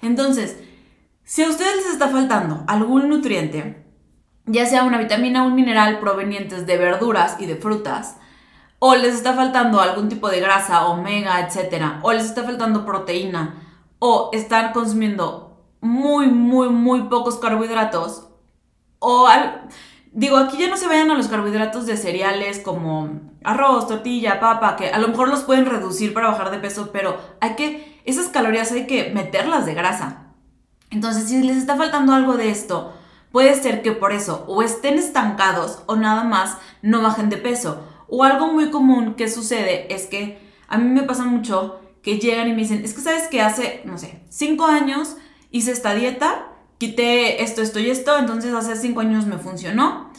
Entonces, 0.00 0.56
si 1.24 1.42
a 1.42 1.50
ustedes 1.50 1.76
les 1.76 1.92
está 1.92 2.08
faltando 2.08 2.64
algún 2.66 3.10
nutriente, 3.10 3.84
ya 4.46 4.64
sea 4.64 4.84
una 4.84 4.96
vitamina 4.96 5.44
o 5.44 5.48
un 5.48 5.56
mineral 5.56 6.00
provenientes 6.00 6.66
de 6.66 6.78
verduras 6.78 7.36
y 7.38 7.44
de 7.44 7.56
frutas, 7.56 8.16
o 8.78 8.96
les 8.96 9.14
está 9.14 9.34
faltando 9.34 9.78
algún 9.78 10.08
tipo 10.08 10.30
de 10.30 10.40
grasa, 10.40 10.86
omega, 10.86 11.38
etc., 11.40 11.98
o 12.00 12.14
les 12.14 12.24
está 12.24 12.44
faltando 12.44 12.86
proteína, 12.86 13.59
o 14.00 14.30
están 14.32 14.72
consumiendo 14.72 15.64
muy, 15.80 16.26
muy, 16.26 16.68
muy 16.68 17.04
pocos 17.04 17.36
carbohidratos, 17.36 18.26
o 18.98 19.28
digo, 20.12 20.36
aquí 20.36 20.58
ya 20.58 20.68
no 20.68 20.76
se 20.76 20.88
vayan 20.88 21.12
a 21.12 21.14
los 21.14 21.28
carbohidratos 21.28 21.86
de 21.86 21.96
cereales 21.96 22.58
como 22.58 23.20
arroz, 23.44 23.86
tortilla, 23.86 24.40
papa, 24.40 24.74
que 24.74 24.90
a 24.90 24.98
lo 24.98 25.06
mejor 25.06 25.28
los 25.28 25.44
pueden 25.44 25.66
reducir 25.66 26.12
para 26.12 26.26
bajar 26.26 26.50
de 26.50 26.58
peso, 26.58 26.90
pero 26.92 27.16
hay 27.40 27.54
que, 27.54 28.02
esas 28.04 28.26
calorías 28.26 28.72
hay 28.72 28.88
que 28.88 29.12
meterlas 29.14 29.64
de 29.64 29.74
grasa. 29.74 30.32
Entonces, 30.90 31.28
si 31.28 31.40
les 31.40 31.56
está 31.56 31.76
faltando 31.76 32.12
algo 32.12 32.36
de 32.36 32.50
esto, 32.50 32.92
Puede 33.32 33.54
ser 33.54 33.82
que 33.82 33.92
por 33.92 34.12
eso 34.12 34.44
o 34.48 34.62
estén 34.62 34.98
estancados 34.98 35.82
o 35.86 35.94
nada 35.96 36.24
más 36.24 36.56
no 36.82 37.00
bajen 37.00 37.30
de 37.30 37.36
peso. 37.36 37.80
O 38.08 38.24
algo 38.24 38.52
muy 38.52 38.70
común 38.70 39.14
que 39.14 39.28
sucede 39.28 39.92
es 39.94 40.06
que 40.06 40.40
a 40.68 40.78
mí 40.78 40.88
me 40.88 41.04
pasa 41.04 41.24
mucho 41.24 41.80
que 42.02 42.18
llegan 42.18 42.48
y 42.48 42.52
me 42.52 42.62
dicen, 42.62 42.82
es 42.84 42.94
que 42.94 43.00
sabes 43.00 43.28
que 43.28 43.40
hace, 43.40 43.82
no 43.84 43.98
sé, 43.98 44.20
cinco 44.28 44.66
años 44.66 45.16
hice 45.50 45.72
esta 45.72 45.94
dieta, 45.94 46.48
quité 46.78 47.42
esto, 47.42 47.62
esto 47.62 47.78
y 47.78 47.90
esto, 47.90 48.18
entonces 48.18 48.54
hace 48.54 48.76
cinco 48.76 49.00
años 49.00 49.26
me 49.26 49.38
funcionó, 49.38 50.10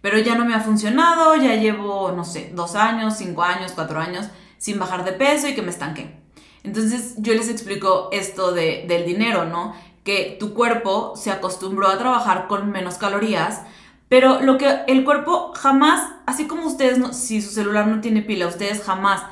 pero 0.00 0.18
ya 0.18 0.34
no 0.34 0.44
me 0.44 0.54
ha 0.54 0.60
funcionado, 0.60 1.36
ya 1.36 1.54
llevo, 1.54 2.12
no 2.12 2.24
sé, 2.24 2.50
dos 2.54 2.74
años, 2.74 3.14
cinco 3.16 3.42
años, 3.42 3.72
cuatro 3.74 4.00
años 4.00 4.26
sin 4.58 4.78
bajar 4.78 5.04
de 5.04 5.12
peso 5.12 5.48
y 5.48 5.54
que 5.54 5.62
me 5.62 5.70
estanqué. 5.70 6.18
Entonces 6.64 7.14
yo 7.18 7.34
les 7.34 7.48
explico 7.48 8.08
esto 8.10 8.52
de, 8.52 8.84
del 8.88 9.06
dinero, 9.06 9.44
¿no? 9.44 9.74
que 10.08 10.38
tu 10.40 10.54
cuerpo 10.54 11.12
se 11.16 11.30
acostumbró 11.30 11.86
a 11.88 11.98
trabajar 11.98 12.46
con 12.46 12.70
menos 12.70 12.96
calorías, 12.96 13.60
pero 14.08 14.40
lo 14.40 14.56
que 14.56 14.80
el 14.86 15.04
cuerpo 15.04 15.52
jamás, 15.54 16.02
así 16.24 16.46
como 16.46 16.66
ustedes, 16.66 17.14
si 17.14 17.42
su 17.42 17.50
celular 17.50 17.86
no 17.86 18.00
tiene 18.00 18.22
pila, 18.22 18.46
ustedes 18.46 18.82
jamás 18.82 19.22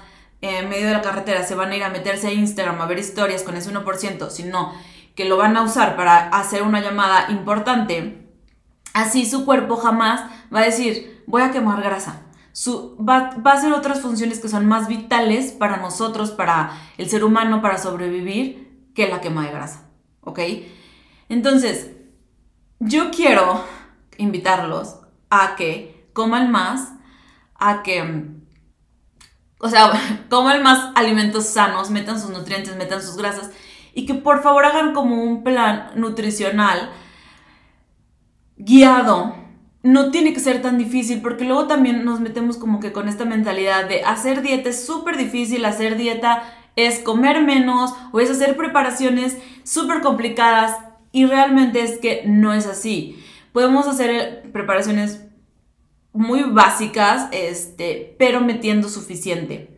en 0.40 0.68
medio 0.68 0.86
de 0.86 0.92
la 0.92 1.02
carretera 1.02 1.44
se 1.44 1.54
van 1.54 1.70
a 1.70 1.76
ir 1.76 1.84
a 1.84 1.90
meterse 1.90 2.28
a 2.28 2.32
Instagram 2.32 2.80
a 2.80 2.86
ver 2.86 2.98
historias 2.98 3.42
con 3.42 3.56
ese 3.56 3.72
1%, 3.72 4.30
sino 4.30 4.72
que 5.14 5.24
lo 5.24 5.36
van 5.36 5.56
a 5.56 5.62
usar 5.62 5.96
para 5.96 6.28
hacer 6.28 6.62
una 6.62 6.80
llamada 6.80 7.30
importante, 7.30 8.28
así 8.92 9.24
su 9.24 9.44
cuerpo 9.44 9.76
jamás 9.76 10.30
va 10.54 10.60
a 10.60 10.64
decir, 10.64 11.22
voy 11.26 11.42
a 11.42 11.50
quemar 11.50 11.82
grasa. 11.82 12.22
Su, 12.52 12.96
va, 12.98 13.36
va, 13.46 13.52
a 13.52 13.54
hacer 13.54 13.72
otras 13.72 14.00
funciones 14.00 14.40
que 14.40 14.48
son 14.48 14.66
más 14.66 14.88
vitales 14.88 15.52
para 15.52 15.76
nosotros, 15.76 16.30
para 16.30 16.72
el 16.96 17.08
ser 17.08 17.22
humano, 17.22 17.60
para 17.60 17.76
sobrevivir, 17.76 18.90
que 18.94 19.08
la 19.08 19.20
quema 19.20 19.44
de 19.44 19.52
grasa. 19.52 19.86
¿ok? 20.26 20.40
Entonces, 21.28 21.92
yo 22.78 23.10
quiero 23.10 23.64
invitarlos 24.18 24.96
a 25.30 25.56
que 25.56 26.10
coman 26.12 26.50
más, 26.50 26.92
a 27.54 27.82
que, 27.82 28.35
o 29.58 29.68
sea, 29.68 29.92
coman 30.28 30.62
más 30.62 30.92
alimentos 30.94 31.46
sanos, 31.46 31.90
metan 31.90 32.20
sus 32.20 32.30
nutrientes, 32.30 32.76
metan 32.76 33.02
sus 33.02 33.16
grasas 33.16 33.50
y 33.94 34.06
que 34.06 34.14
por 34.14 34.42
favor 34.42 34.64
hagan 34.64 34.92
como 34.92 35.22
un 35.22 35.42
plan 35.42 35.90
nutricional 35.94 36.90
guiado. 38.56 39.34
No 39.82 40.10
tiene 40.10 40.32
que 40.32 40.40
ser 40.40 40.60
tan 40.62 40.78
difícil 40.78 41.22
porque 41.22 41.44
luego 41.44 41.66
también 41.66 42.04
nos 42.04 42.20
metemos 42.20 42.56
como 42.56 42.80
que 42.80 42.92
con 42.92 43.08
esta 43.08 43.24
mentalidad 43.24 43.88
de 43.88 44.02
hacer 44.02 44.42
dieta 44.42 44.68
es 44.68 44.84
súper 44.84 45.16
difícil, 45.16 45.64
hacer 45.64 45.96
dieta 45.96 46.42
es 46.74 46.98
comer 46.98 47.42
menos 47.42 47.94
o 48.12 48.20
es 48.20 48.30
hacer 48.30 48.56
preparaciones 48.56 49.38
súper 49.64 50.02
complicadas 50.02 50.76
y 51.12 51.24
realmente 51.24 51.82
es 51.82 51.98
que 51.98 52.24
no 52.26 52.52
es 52.52 52.66
así. 52.66 53.22
Podemos 53.52 53.86
hacer 53.86 54.50
preparaciones 54.52 55.25
muy 56.16 56.42
básicas, 56.42 57.28
este, 57.32 58.14
pero 58.18 58.40
metiendo 58.40 58.88
suficiente. 58.88 59.76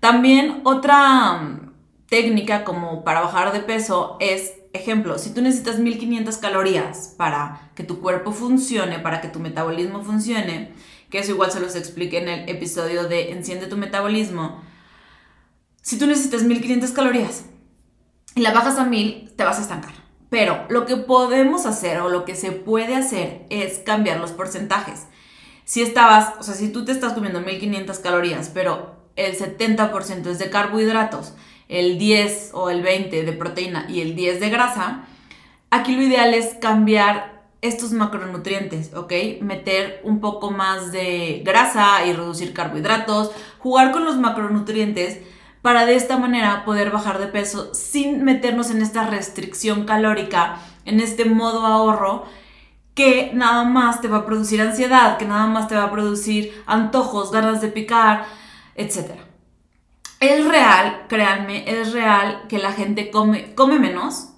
También 0.00 0.62
otra 0.64 1.34
mm, 1.34 1.72
técnica 2.08 2.64
como 2.64 3.04
para 3.04 3.20
bajar 3.20 3.52
de 3.52 3.60
peso 3.60 4.16
es, 4.20 4.52
ejemplo, 4.72 5.18
si 5.18 5.32
tú 5.32 5.42
necesitas 5.42 5.78
1500 5.78 6.36
calorías 6.38 7.14
para 7.16 7.70
que 7.74 7.84
tu 7.84 8.00
cuerpo 8.00 8.32
funcione, 8.32 8.98
para 8.98 9.20
que 9.20 9.28
tu 9.28 9.38
metabolismo 9.38 10.02
funcione, 10.02 10.72
que 11.10 11.18
eso 11.18 11.32
igual 11.32 11.52
se 11.52 11.60
los 11.60 11.76
expliqué 11.76 12.18
en 12.18 12.28
el 12.28 12.48
episodio 12.48 13.06
de 13.06 13.32
Enciende 13.32 13.66
tu 13.66 13.76
metabolismo, 13.76 14.60
si 15.82 15.98
tú 15.98 16.06
necesitas 16.06 16.42
1500 16.42 16.90
calorías 16.92 17.44
y 18.34 18.40
la 18.40 18.52
bajas 18.52 18.78
a 18.78 18.84
1000, 18.84 19.34
te 19.36 19.44
vas 19.44 19.58
a 19.58 19.62
estancar. 19.62 19.92
Pero 20.30 20.64
lo 20.70 20.86
que 20.86 20.96
podemos 20.96 21.66
hacer 21.66 22.00
o 22.00 22.08
lo 22.08 22.24
que 22.24 22.34
se 22.34 22.52
puede 22.52 22.96
hacer 22.96 23.44
es 23.50 23.80
cambiar 23.80 24.18
los 24.18 24.30
porcentajes. 24.30 25.06
Si 25.64 25.82
estabas, 25.82 26.34
o 26.38 26.42
sea, 26.42 26.54
si 26.54 26.70
tú 26.70 26.84
te 26.84 26.92
estás 26.92 27.12
comiendo 27.12 27.40
1500 27.40 27.98
calorías, 27.98 28.50
pero 28.52 28.96
el 29.16 29.36
70% 29.38 30.26
es 30.26 30.38
de 30.38 30.50
carbohidratos, 30.50 31.34
el 31.68 31.98
10 31.98 32.50
o 32.54 32.70
el 32.70 32.82
20 32.82 33.24
de 33.24 33.32
proteína 33.32 33.86
y 33.88 34.00
el 34.00 34.14
10 34.14 34.40
de 34.40 34.50
grasa, 34.50 35.04
aquí 35.70 35.94
lo 35.94 36.02
ideal 36.02 36.34
es 36.34 36.54
cambiar 36.60 37.42
estos 37.62 37.92
macronutrientes, 37.92 38.92
¿ok? 38.94 39.12
Meter 39.40 40.00
un 40.04 40.20
poco 40.20 40.50
más 40.50 40.90
de 40.90 41.42
grasa 41.44 42.04
y 42.04 42.12
reducir 42.12 42.52
carbohidratos, 42.52 43.30
jugar 43.58 43.92
con 43.92 44.04
los 44.04 44.16
macronutrientes 44.16 45.20
para 45.62 45.86
de 45.86 45.94
esta 45.94 46.18
manera 46.18 46.64
poder 46.64 46.90
bajar 46.90 47.20
de 47.20 47.28
peso 47.28 47.72
sin 47.72 48.24
meternos 48.24 48.70
en 48.70 48.82
esta 48.82 49.06
restricción 49.08 49.84
calórica, 49.84 50.58
en 50.84 50.98
este 50.98 51.24
modo 51.24 51.64
ahorro 51.64 52.24
que 52.94 53.30
nada 53.34 53.64
más 53.64 54.00
te 54.00 54.08
va 54.08 54.18
a 54.18 54.26
producir 54.26 54.60
ansiedad, 54.60 55.16
que 55.18 55.24
nada 55.24 55.46
más 55.46 55.68
te 55.68 55.76
va 55.76 55.84
a 55.84 55.90
producir 55.90 56.62
antojos, 56.66 57.32
ganas 57.32 57.60
de 57.60 57.68
picar, 57.68 58.26
etc. 58.74 59.12
Es 60.20 60.46
real, 60.46 61.06
créanme, 61.08 61.64
es 61.66 61.92
real 61.92 62.42
que 62.48 62.58
la 62.58 62.72
gente 62.72 63.10
come, 63.10 63.54
come 63.54 63.78
menos, 63.78 64.28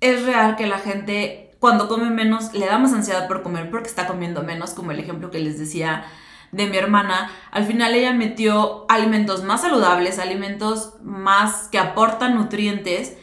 es 0.00 0.24
real 0.24 0.56
que 0.56 0.66
la 0.66 0.78
gente 0.78 1.50
cuando 1.60 1.88
come 1.88 2.10
menos 2.10 2.54
le 2.54 2.66
da 2.66 2.78
más 2.78 2.92
ansiedad 2.94 3.28
por 3.28 3.42
comer 3.42 3.70
porque 3.70 3.88
está 3.88 4.06
comiendo 4.06 4.42
menos, 4.42 4.72
como 4.72 4.92
el 4.92 4.98
ejemplo 4.98 5.30
que 5.30 5.40
les 5.40 5.58
decía 5.58 6.04
de 6.52 6.66
mi 6.66 6.76
hermana, 6.76 7.30
al 7.52 7.64
final 7.64 7.94
ella 7.94 8.12
metió 8.12 8.86
alimentos 8.88 9.44
más 9.44 9.60
saludables, 9.60 10.18
alimentos 10.18 10.94
más 11.02 11.68
que 11.68 11.78
aportan 11.78 12.34
nutrientes. 12.34 13.16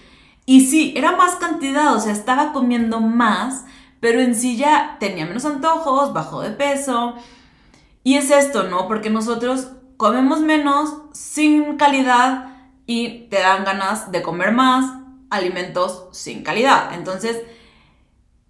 Y 0.45 0.67
sí, 0.67 0.93
era 0.95 1.13
más 1.17 1.35
cantidad, 1.35 1.93
o 1.93 1.99
sea, 1.99 2.13
estaba 2.13 2.53
comiendo 2.53 3.01
más, 3.01 3.65
pero 3.99 4.19
en 4.21 4.35
sí 4.35 4.57
ya 4.57 4.97
tenía 4.99 5.25
menos 5.25 5.45
antojos, 5.45 6.13
bajó 6.13 6.41
de 6.41 6.51
peso. 6.51 7.15
Y 8.03 8.15
es 8.15 8.31
esto, 8.31 8.63
¿no? 8.63 8.87
Porque 8.87 9.09
nosotros 9.09 9.69
comemos 9.97 10.41
menos, 10.41 10.93
sin 11.13 11.77
calidad, 11.77 12.57
y 12.85 13.27
te 13.29 13.39
dan 13.39 13.65
ganas 13.65 14.11
de 14.11 14.21
comer 14.21 14.53
más 14.53 15.01
alimentos 15.29 16.07
sin 16.11 16.41
calidad. 16.43 16.93
Entonces, 16.93 17.43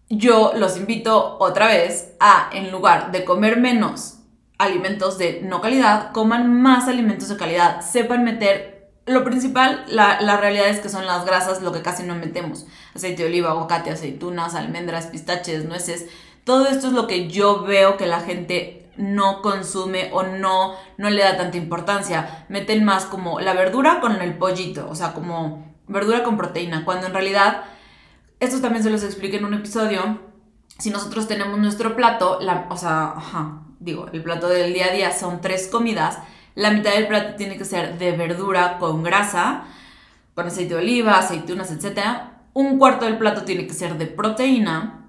yo 0.10 0.54
los 0.56 0.78
invito 0.78 1.38
otra 1.40 1.68
vez 1.68 2.14
a, 2.20 2.50
en 2.54 2.72
lugar 2.72 3.12
de 3.12 3.26
comer 3.26 3.58
menos 3.60 4.20
alimentos 4.58 5.18
de 5.18 5.42
no 5.44 5.62
calidad, 5.62 6.12
coman 6.12 6.62
más 6.62 6.88
alimentos 6.88 7.30
de 7.30 7.38
calidad, 7.38 7.82
sepan 7.82 8.24
meter 8.24 8.77
lo 9.08 9.24
principal, 9.24 9.86
la, 9.88 10.22
la, 10.22 10.38
realidad 10.38 10.68
es 10.68 10.80
que 10.80 10.90
son 10.90 11.06
las 11.06 11.26
grasas 11.26 11.62
lo 11.62 11.72
que 11.72 11.82
casi 11.82 12.04
no 12.04 12.16
metemos. 12.16 12.68
Aceite 12.94 13.24
de 13.24 13.30
oliva, 13.30 13.52
aguacate, 13.52 13.90
aceitunas, 13.90 14.54
almendras, 14.54 15.08
pistaches, 15.08 15.66
nueces. 15.66 16.08
Todo 16.44 16.68
esto 16.68 16.88
es 16.88 16.94
lo 16.94 17.08
que 17.08 17.28
yo 17.28 17.64
veo 17.64 17.98
que 17.98 18.06
la 18.06 18.20
gente 18.20 18.90
no 18.98 19.42
consume 19.42 20.10
o 20.12 20.24
no, 20.24 20.76
no 20.98 21.10
le 21.10 21.24
da 21.24 21.38
tanta 21.38 21.58
importancia. 21.58 22.46
Meten 22.50 22.84
más 22.84 23.06
como 23.06 23.40
la 23.40 23.54
verdura 23.54 24.00
con 24.02 24.22
el 24.22 24.38
pollito, 24.38 24.90
o 24.90 24.96
sea, 24.96 25.14
como 25.14 25.76
verdura 25.88 26.24
con 26.24 26.38
proteína, 26.38 26.84
cuando 26.84 27.08
en 27.08 27.14
realidad, 27.14 27.64
esto 28.40 28.60
también 28.60 28.84
se 28.84 28.90
los 28.90 29.04
expliqué 29.04 29.38
en 29.38 29.46
un 29.46 29.54
episodio, 29.54 30.20
si 30.78 30.90
nosotros 30.90 31.28
tenemos 31.28 31.58
nuestro 31.60 31.96
plato, 31.96 32.40
la, 32.42 32.68
o 32.70 32.78
sea, 32.78 33.14
ajá, 33.16 33.62
digo, 33.80 34.08
el 34.12 34.22
plato 34.22 34.50
del 34.50 34.74
día 34.74 34.88
a 34.88 34.94
día 34.94 35.12
son 35.12 35.42
tres 35.42 35.68
comidas, 35.72 36.20
la 36.58 36.72
mitad 36.72 36.92
del 36.92 37.08
plato 37.08 37.36
tiene 37.36 37.56
que 37.56 37.66
ser 37.66 38.00
de 38.00 38.14
verdura 38.14 38.80
con 38.80 39.04
grasa, 39.04 39.66
con 40.34 40.48
aceite 40.48 40.74
de 40.74 40.80
oliva, 40.80 41.20
aceitunas, 41.20 41.72
etc. 41.72 42.00
Un 42.54 42.80
cuarto 42.80 43.06
del 43.06 43.20
plato 43.20 43.44
tiene 43.44 43.68
que 43.68 43.76
ser 43.76 43.96
de 43.96 44.08
proteína, 44.08 45.08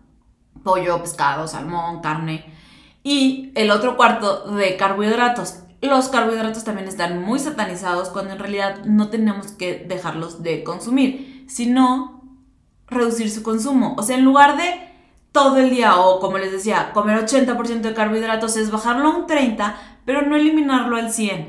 pollo, 0.62 1.00
pescado, 1.00 1.48
salmón, 1.48 2.02
carne. 2.02 2.44
Y 3.02 3.50
el 3.54 3.70
otro 3.70 3.96
cuarto 3.96 4.54
de 4.56 4.76
carbohidratos. 4.76 5.60
Los 5.80 6.10
carbohidratos 6.10 6.64
también 6.64 6.86
están 6.86 7.22
muy 7.22 7.38
satanizados 7.38 8.10
cuando 8.10 8.34
en 8.34 8.40
realidad 8.40 8.84
no 8.84 9.08
tenemos 9.08 9.52
que 9.52 9.86
dejarlos 9.88 10.42
de 10.42 10.62
consumir, 10.62 11.46
sino 11.48 12.24
reducir 12.88 13.30
su 13.30 13.42
consumo. 13.42 13.94
O 13.96 14.02
sea, 14.02 14.18
en 14.18 14.24
lugar 14.24 14.58
de 14.58 14.86
todo 15.32 15.56
el 15.56 15.70
día 15.70 15.96
o 15.96 16.20
como 16.20 16.36
les 16.36 16.52
decía, 16.52 16.90
comer 16.92 17.24
80% 17.24 17.80
de 17.80 17.94
carbohidratos 17.94 18.58
es 18.58 18.70
bajarlo 18.70 19.08
a 19.08 19.16
un 19.16 19.26
30, 19.26 19.76
pero 20.08 20.22
no 20.22 20.36
eliminarlo 20.36 20.96
al 20.96 21.12
100. 21.12 21.48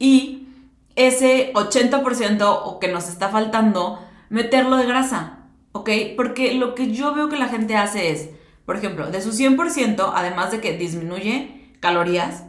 Y 0.00 0.48
ese 0.96 1.52
80% 1.52 2.60
o 2.64 2.80
que 2.80 2.88
nos 2.88 3.08
está 3.08 3.28
faltando, 3.28 4.04
meterlo 4.30 4.78
de 4.78 4.86
grasa, 4.86 5.44
¿ok? 5.70 5.90
Porque 6.16 6.54
lo 6.54 6.74
que 6.74 6.90
yo 6.90 7.14
veo 7.14 7.28
que 7.28 7.36
la 7.36 7.46
gente 7.46 7.76
hace 7.76 8.10
es, 8.10 8.30
por 8.66 8.76
ejemplo, 8.76 9.12
de 9.12 9.22
su 9.22 9.30
100%, 9.30 10.10
además 10.12 10.50
de 10.50 10.60
que 10.60 10.76
disminuye 10.76 11.70
calorías, 11.78 12.46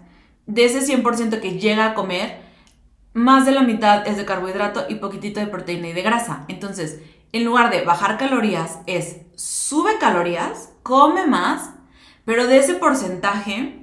de 0.48 0.66
ese 0.66 0.82
100% 0.82 1.40
que 1.40 1.60
llega 1.60 1.86
a 1.86 1.94
comer, 1.94 2.42
más 3.14 3.46
de 3.46 3.52
la 3.52 3.62
mitad 3.62 4.08
es 4.08 4.18
de 4.18 4.26
carbohidrato 4.26 4.86
y 4.90 4.96
poquitito 4.96 5.42
de 5.42 5.46
proteína 5.46 5.90
y 5.90 5.94
de 5.94 6.02
grasa. 6.02 6.44
Entonces, 6.48 7.04
en 7.34 7.46
lugar 7.46 7.70
de 7.70 7.84
bajar 7.84 8.18
calorías, 8.18 8.80
es 8.88 9.18
sube 9.36 10.00
calorías 10.00 10.74
come 10.82 11.28
más, 11.28 11.70
pero 12.26 12.48
de 12.48 12.58
ese 12.58 12.74
porcentaje, 12.74 13.81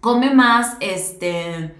come 0.00 0.34
más 0.34 0.76
este, 0.80 1.74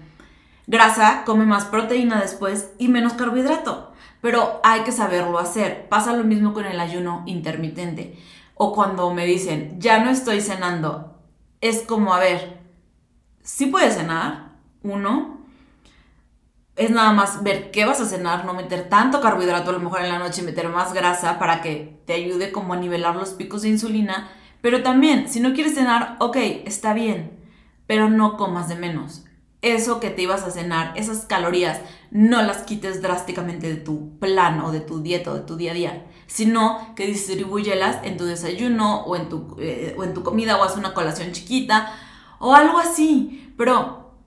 grasa, 0.67 1.23
come 1.25 1.45
más 1.45 1.65
proteína 1.65 2.21
después 2.21 2.71
y 2.77 2.87
menos 2.87 3.13
carbohidrato. 3.13 3.91
Pero 4.21 4.61
hay 4.63 4.81
que 4.81 4.91
saberlo 4.91 5.39
hacer. 5.39 5.89
Pasa 5.89 6.13
lo 6.13 6.23
mismo 6.23 6.53
con 6.53 6.65
el 6.65 6.79
ayuno 6.79 7.23
intermitente. 7.25 8.17
O 8.55 8.73
cuando 8.73 9.13
me 9.13 9.25
dicen, 9.25 9.79
ya 9.79 10.03
no 10.03 10.09
estoy 10.09 10.41
cenando. 10.41 11.19
Es 11.59 11.81
como, 11.81 12.13
a 12.13 12.19
ver, 12.19 12.59
sí 13.41 13.65
puedes 13.65 13.95
cenar, 13.95 14.53
uno. 14.81 15.41
Es 16.75 16.89
nada 16.89 17.11
más 17.11 17.43
ver 17.43 17.71
qué 17.71 17.85
vas 17.85 17.99
a 17.99 18.05
cenar, 18.05 18.45
no 18.45 18.53
meter 18.53 18.89
tanto 18.89 19.21
carbohidrato 19.21 19.69
a 19.69 19.73
lo 19.73 19.79
mejor 19.79 20.01
en 20.01 20.09
la 20.09 20.19
noche 20.19 20.41
meter 20.41 20.69
más 20.69 20.93
grasa 20.93 21.37
para 21.37 21.61
que 21.61 21.99
te 22.05 22.13
ayude 22.13 22.51
como 22.51 22.73
a 22.73 22.77
nivelar 22.77 23.15
los 23.15 23.31
picos 23.31 23.61
de 23.61 23.69
insulina 23.69 24.27
pero 24.63 24.81
también, 24.81 25.27
si 25.27 25.41
no 25.41 25.53
quieres 25.53 25.75
cenar, 25.75 26.15
ok, 26.19 26.37
está 26.63 26.93
bien, 26.93 27.37
pero 27.87 28.09
no 28.09 28.37
comas 28.37 28.69
de 28.69 28.75
menos. 28.75 29.25
Eso 29.61 29.99
que 29.99 30.09
te 30.09 30.23
ibas 30.23 30.43
a 30.43 30.51
cenar, 30.51 30.93
esas 30.97 31.25
calorías, 31.25 31.79
no 32.11 32.41
las 32.41 32.63
quites 32.63 33.01
drásticamente 33.01 33.67
de 33.67 33.77
tu 33.77 34.19
plan 34.19 34.59
o 34.61 34.71
de 34.71 34.81
tu 34.81 35.01
dieta 35.01 35.31
o 35.31 35.35
de 35.35 35.41
tu 35.41 35.55
día 35.55 35.71
a 35.71 35.75
día, 35.75 36.05
sino 36.27 36.93
que 36.95 37.07
distribuyelas 37.07 38.03
en 38.03 38.17
tu 38.17 38.25
desayuno 38.25 39.03
o 39.03 39.15
en 39.15 39.29
tu, 39.29 39.55
eh, 39.59 39.95
o 39.97 40.03
en 40.03 40.13
tu 40.13 40.23
comida 40.23 40.57
o 40.57 40.63
haz 40.63 40.75
una 40.75 40.93
colación 40.93 41.31
chiquita 41.31 41.93
o 42.39 42.53
algo 42.53 42.77
así. 42.77 43.53
Pero 43.57 44.17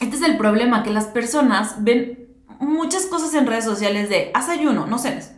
este 0.00 0.16
es 0.16 0.22
el 0.22 0.38
problema, 0.38 0.82
que 0.82 0.90
las 0.90 1.06
personas 1.06 1.84
ven 1.84 2.28
muchas 2.58 3.04
cosas 3.06 3.34
en 3.34 3.46
redes 3.46 3.64
sociales 3.64 4.08
de 4.08 4.30
haz 4.32 4.48
ayuno, 4.48 4.86
no 4.86 4.98
cenes 4.98 5.32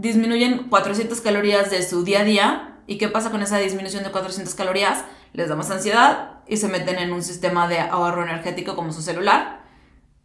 disminuyen 0.00 0.68
400 0.70 1.20
calorías 1.20 1.70
de 1.70 1.82
su 1.82 2.04
día 2.04 2.20
a 2.20 2.24
día. 2.24 2.69
¿Y 2.90 2.98
qué 2.98 3.06
pasa 3.06 3.30
con 3.30 3.40
esa 3.40 3.56
disminución 3.58 4.02
de 4.02 4.10
400 4.10 4.52
calorías? 4.56 5.04
Les 5.32 5.48
da 5.48 5.54
más 5.54 5.70
ansiedad 5.70 6.40
y 6.48 6.56
se 6.56 6.66
meten 6.66 6.98
en 6.98 7.12
un 7.12 7.22
sistema 7.22 7.68
de 7.68 7.78
ahorro 7.78 8.24
energético 8.24 8.74
como 8.74 8.92
su 8.92 9.00
celular. 9.00 9.60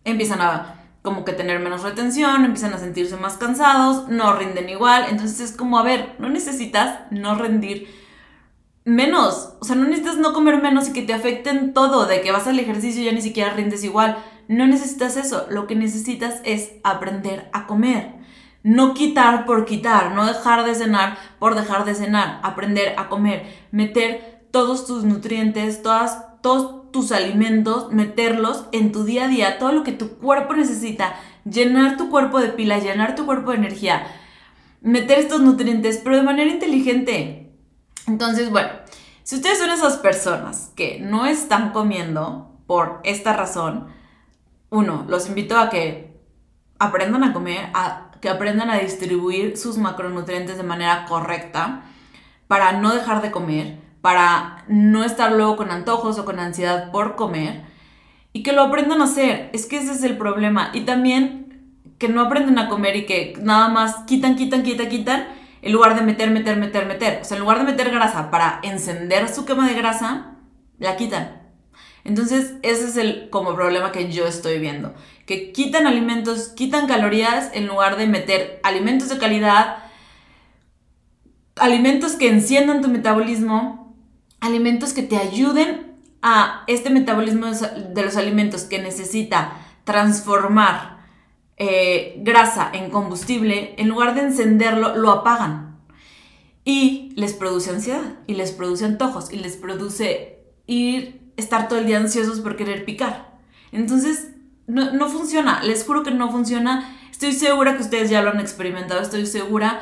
Empiezan 0.03 0.41
a 0.41 0.81
como 1.03 1.25
que 1.25 1.33
tener 1.33 1.59
menos 1.59 1.83
retención, 1.83 2.43
empiezan 2.43 2.73
a 2.73 2.79
sentirse 2.79 3.17
más 3.17 3.37
cansados, 3.37 4.07
no 4.07 4.35
rinden 4.35 4.67
igual. 4.67 5.05
Entonces 5.11 5.51
es 5.51 5.55
como, 5.55 5.77
a 5.77 5.83
ver, 5.83 6.15
no 6.17 6.27
necesitas 6.27 7.01
no 7.11 7.35
rendir 7.35 7.87
menos. 8.83 9.53
O 9.61 9.63
sea, 9.63 9.75
no 9.75 9.83
necesitas 9.83 10.17
no 10.17 10.33
comer 10.33 10.59
menos 10.59 10.89
y 10.89 10.93
que 10.93 11.03
te 11.03 11.13
afecten 11.13 11.71
todo, 11.71 12.07
de 12.07 12.21
que 12.21 12.31
vas 12.31 12.47
al 12.47 12.57
ejercicio 12.57 13.03
y 13.03 13.05
ya 13.05 13.11
ni 13.11 13.21
siquiera 13.21 13.53
rindes 13.53 13.83
igual. 13.83 14.17
No 14.47 14.65
necesitas 14.65 15.17
eso. 15.17 15.45
Lo 15.51 15.67
que 15.67 15.75
necesitas 15.75 16.41
es 16.43 16.71
aprender 16.83 17.47
a 17.53 17.67
comer 17.67 18.14
no 18.65 18.95
quitar 18.95 19.45
por 19.45 19.63
quitar, 19.63 20.15
no 20.15 20.25
dejar 20.25 20.65
de 20.65 20.73
cenar 20.73 21.19
por 21.37 21.53
dejar 21.53 21.85
de 21.85 21.93
cenar, 21.93 22.39
aprender 22.41 22.95
a 22.97 23.09
comer, 23.09 23.45
meter 23.69 24.47
todos 24.49 24.87
tus 24.87 25.03
nutrientes, 25.03 25.83
todas, 25.83 26.41
todos 26.41 26.91
tus 26.91 27.11
alimentos, 27.11 27.91
meterlos 27.91 28.65
en 28.71 28.91
tu 28.91 29.03
día 29.03 29.25
a 29.25 29.27
día, 29.27 29.59
todo 29.59 29.71
lo 29.71 29.83
que 29.83 29.91
tu 29.91 30.17
cuerpo 30.17 30.55
necesita, 30.55 31.13
llenar 31.43 31.95
tu 31.95 32.09
cuerpo 32.09 32.39
de 32.39 32.49
pilas, 32.49 32.83
llenar 32.83 33.13
tu 33.13 33.27
cuerpo 33.27 33.51
de 33.51 33.57
energía, 33.57 34.07
meter 34.81 35.19
estos 35.19 35.41
nutrientes, 35.41 36.01
pero 36.03 36.15
de 36.15 36.23
manera 36.23 36.49
inteligente. 36.49 37.53
Entonces, 38.07 38.49
bueno, 38.49 38.69
si 39.21 39.35
ustedes 39.35 39.59
son 39.59 39.69
esas 39.69 39.97
personas 39.97 40.71
que 40.75 40.99
no 40.99 41.27
están 41.27 41.69
comiendo 41.71 42.57
por 42.65 42.99
esta 43.03 43.33
razón, 43.33 43.89
uno, 44.71 45.05
los 45.07 45.27
invito 45.27 45.55
a 45.55 45.69
que 45.69 46.19
aprendan 46.79 47.23
a 47.23 47.31
comer, 47.31 47.69
a 47.75 48.09
que 48.25 48.31
aprendan 48.31 48.71
a 48.71 48.79
distribuir 48.79 49.55
sus 49.55 49.77
macronutrientes 49.77 50.57
de 50.57 50.63
manera 50.63 51.05
correcta 51.05 51.83
para 52.47 52.71
no 52.71 52.91
dejar 52.91 53.21
de 53.21 53.29
comer, 53.29 53.77
para 54.01 54.65
no 54.67 55.03
estar 55.03 55.31
luego 55.31 55.57
con 55.57 55.69
antojos 55.69 56.17
o 56.17 56.25
con 56.25 56.39
ansiedad 56.39 56.89
por 56.89 57.15
comer 57.15 57.61
y 58.33 58.41
que 58.41 58.51
lo 58.51 58.63
aprendan 58.63 59.01
a 59.01 59.03
hacer. 59.03 59.51
Es 59.53 59.67
que 59.67 59.77
ese 59.77 59.91
es 59.91 60.01
el 60.01 60.17
problema. 60.17 60.71
Y 60.73 60.81
también 60.85 61.75
que 61.99 62.09
no 62.09 62.21
aprenden 62.21 62.57
a 62.57 62.67
comer 62.67 62.95
y 62.95 63.05
que 63.05 63.37
nada 63.39 63.67
más 63.67 63.97
quitan, 64.07 64.35
quitan, 64.35 64.63
quitan, 64.63 64.89
quitan 64.89 65.27
en 65.61 65.71
lugar 65.71 65.93
de 65.93 66.01
meter, 66.01 66.31
meter, 66.31 66.57
meter, 66.57 66.87
meter. 66.87 67.19
O 67.21 67.25
sea, 67.25 67.37
en 67.37 67.43
lugar 67.43 67.59
de 67.59 67.65
meter 67.65 67.91
grasa 67.91 68.31
para 68.31 68.59
encender 68.63 69.29
su 69.29 69.45
quema 69.45 69.67
de 69.67 69.75
grasa, 69.75 70.31
la 70.79 70.97
quitan. 70.97 71.43
Entonces, 72.03 72.55
ese 72.63 72.85
es 72.85 72.97
el 72.97 73.29
como 73.29 73.53
problema 73.53 73.91
que 73.91 74.11
yo 74.11 74.25
estoy 74.25 74.57
viendo. 74.57 74.95
Que 75.25 75.51
quitan 75.51 75.87
alimentos, 75.87 76.49
quitan 76.49 76.87
calorías 76.87 77.49
en 77.53 77.67
lugar 77.67 77.97
de 77.97 78.07
meter 78.07 78.59
alimentos 78.63 79.09
de 79.09 79.17
calidad, 79.17 79.77
alimentos 81.55 82.13
que 82.13 82.29
enciendan 82.29 82.81
tu 82.81 82.89
metabolismo, 82.89 83.95
alimentos 84.39 84.93
que 84.93 85.03
te 85.03 85.17
ayuden 85.17 85.95
a 86.21 86.63
este 86.67 86.89
metabolismo 86.89 87.47
de 87.47 88.03
los 88.03 88.17
alimentos 88.17 88.63
que 88.63 88.79
necesita 88.79 89.53
transformar 89.83 90.95
eh, 91.57 92.15
grasa 92.17 92.69
en 92.73 92.89
combustible, 92.89 93.75
en 93.77 93.87
lugar 93.87 94.15
de 94.15 94.21
encenderlo, 94.21 94.95
lo 94.95 95.11
apagan. 95.11 95.79
Y 96.65 97.13
les 97.15 97.33
produce 97.33 97.69
ansiedad, 97.69 98.19
y 98.27 98.33
les 98.33 98.51
produce 98.51 98.85
antojos, 98.85 99.31
y 99.31 99.37
les 99.37 99.55
produce 99.55 100.39
ir 100.65 101.31
estar 101.37 101.67
todo 101.67 101.79
el 101.79 101.85
día 101.85 101.97
ansiosos 101.97 102.39
por 102.39 102.55
querer 102.55 102.85
picar. 102.85 103.39
Entonces, 103.71 104.29
no, 104.67 105.09
funciona, 105.09 105.61
les 105.63 105.83
juro 105.83 106.03
que 106.03 106.11
no 106.11 106.31
funciona. 106.31 106.97
Estoy 107.11 107.33
segura 107.33 107.75
que 107.75 107.83
ustedes 107.83 108.09
ya 108.09 108.21
lo 108.21 108.31
han 108.31 108.39
experimentado, 108.39 109.01
estoy 109.01 109.25
segura 109.25 109.81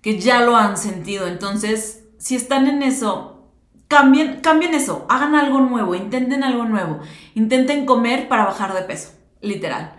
que 0.00 0.18
ya 0.18 0.40
lo 0.40 0.56
han 0.56 0.76
sentido. 0.76 1.26
Entonces, 1.26 2.04
si 2.18 2.36
están 2.36 2.66
en 2.66 2.82
eso, 2.82 3.50
cambien, 3.88 4.40
cambien 4.40 4.74
eso, 4.74 5.06
hagan 5.08 5.34
algo 5.34 5.60
nuevo, 5.60 5.94
intenten 5.94 6.44
algo 6.44 6.64
nuevo. 6.64 7.00
Intenten 7.34 7.84
comer 7.84 8.28
para 8.28 8.44
bajar 8.44 8.74
de 8.74 8.82
peso, 8.82 9.12
literal. 9.40 9.94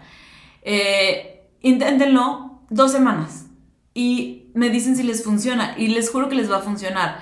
Eh, 0.62 1.50
inténtenlo 1.62 2.62
dos 2.70 2.92
semanas 2.92 3.46
y 3.94 4.52
me 4.54 4.70
dicen 4.70 4.96
si 4.96 5.04
les 5.04 5.24
funciona 5.24 5.76
y 5.78 5.88
les 5.90 6.10
juro 6.10 6.30
que 6.30 6.36
les 6.36 6.52
va 6.52 6.58
a 6.58 6.62
funcionar. 6.62 7.20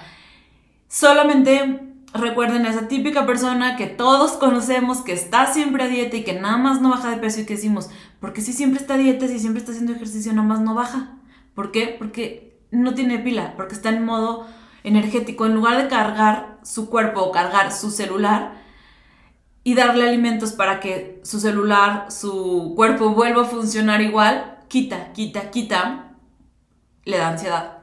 Solamente 0.88 1.91
recuerden 2.14 2.66
a 2.66 2.70
esa 2.70 2.88
típica 2.88 3.26
persona 3.26 3.76
que 3.76 3.88
todos 3.88 4.34
conocemos, 4.34 5.02
que 5.02 5.14
está 5.14 5.52
siempre 5.52 5.84
a 5.84 5.88
dieta 5.88 6.18
y 6.18 6.24
que 6.24 6.34
nada 6.34 6.58
más 6.58 6.82
no 6.82 6.90
baja 6.90 7.10
de 7.10 7.18
peso 7.18 7.42
y 7.42 7.46
que 7.46 7.56
decimos, 7.56 7.90
porque 8.20 8.42
si 8.42 8.54
siempre 8.54 8.80
está 8.80 8.96
a 8.96 8.98
dieta, 8.98 9.28
si 9.28 9.40
siempre 9.40 9.60
está 9.60 9.72
haciendo 9.72 9.94
ejercicio, 9.94 10.34
nada 10.34 10.48
más 10.48 10.62
no 10.62 10.76
baja. 10.76 11.18
¿Por 11.56 11.72
qué? 11.72 11.96
Porque 11.98 12.60
no 12.72 12.94
tiene 12.94 13.20
pila, 13.20 13.54
porque 13.56 13.76
está 13.76 13.90
en 13.90 14.06
modo 14.06 14.48
energético. 14.84 15.46
En 15.46 15.56
lugar 15.56 15.82
de 15.82 15.88
cargar 15.88 16.60
su 16.64 16.90
cuerpo 16.90 17.22
o 17.22 17.32
cargar 17.32 17.72
su 17.72 17.92
celular 17.92 18.62
y 19.64 19.76
darle 19.76 20.08
alimentos 20.08 20.54
para 20.54 20.80
que 20.80 21.22
su 21.24 21.40
celular, 21.40 22.12
su 22.12 22.74
cuerpo 22.76 23.10
vuelva 23.10 23.44
a 23.44 23.46
funcionar 23.46 24.02
igual, 24.02 24.60
quita, 24.68 25.14
quita, 25.14 25.52
quita, 25.52 26.16
le 27.06 27.18
da 27.18 27.30
ansiedad 27.30 27.80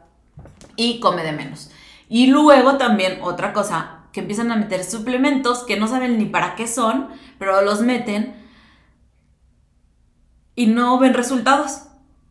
y 0.77 1.01
come 1.01 1.23
de 1.23 1.33
menos. 1.33 1.71
Y 2.09 2.29
luego 2.29 2.79
también 2.79 3.19
otra 3.23 3.53
cosa, 3.53 3.98
que 4.13 4.21
empiezan 4.21 4.51
a 4.51 4.57
meter 4.57 4.85
suplementos 4.85 5.65
que 5.65 5.79
no 5.79 5.87
saben 5.89 6.19
ni 6.19 6.27
para 6.27 6.55
qué 6.55 6.67
son, 6.67 7.09
pero 7.39 7.61
los 7.63 7.83
meten 7.83 8.35
y 10.55 10.67
no 10.67 10.99
ven 10.99 11.15
resultados. 11.15 11.83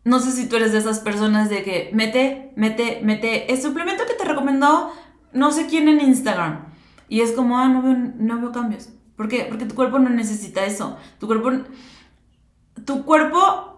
No 0.04 0.20
sé 0.20 0.32
si 0.32 0.48
tú 0.48 0.56
eres 0.56 0.72
de 0.72 0.80
esas 0.80 1.00
personas 1.00 1.50
de 1.50 1.64
que 1.64 1.90
mete, 1.94 2.52
mete, 2.56 3.02
mete 3.04 3.52
el 3.52 3.62
suplemento 3.62 4.06
que 4.06 4.14
te 4.14 4.26
recomendó 4.26 4.92
no 5.34 5.52
sé 5.52 5.68
quién 5.68 5.88
en 5.88 6.02
Instagram. 6.02 6.66
Y 7.10 7.22
es 7.22 7.32
como, 7.32 7.58
ah, 7.58 7.68
no 7.68 7.82
veo, 7.82 7.96
no 8.18 8.40
veo 8.40 8.52
cambios. 8.52 8.90
¿Por 9.16 9.28
qué? 9.28 9.46
Porque 9.50 9.66
tu 9.66 9.76
cuerpo 9.76 10.00
no 10.00 10.10
necesita 10.10 10.66
eso. 10.66 10.98
Tu 11.20 11.28
cuerpo, 11.28 11.52
tu 12.86 13.06
cuerpo 13.06 13.77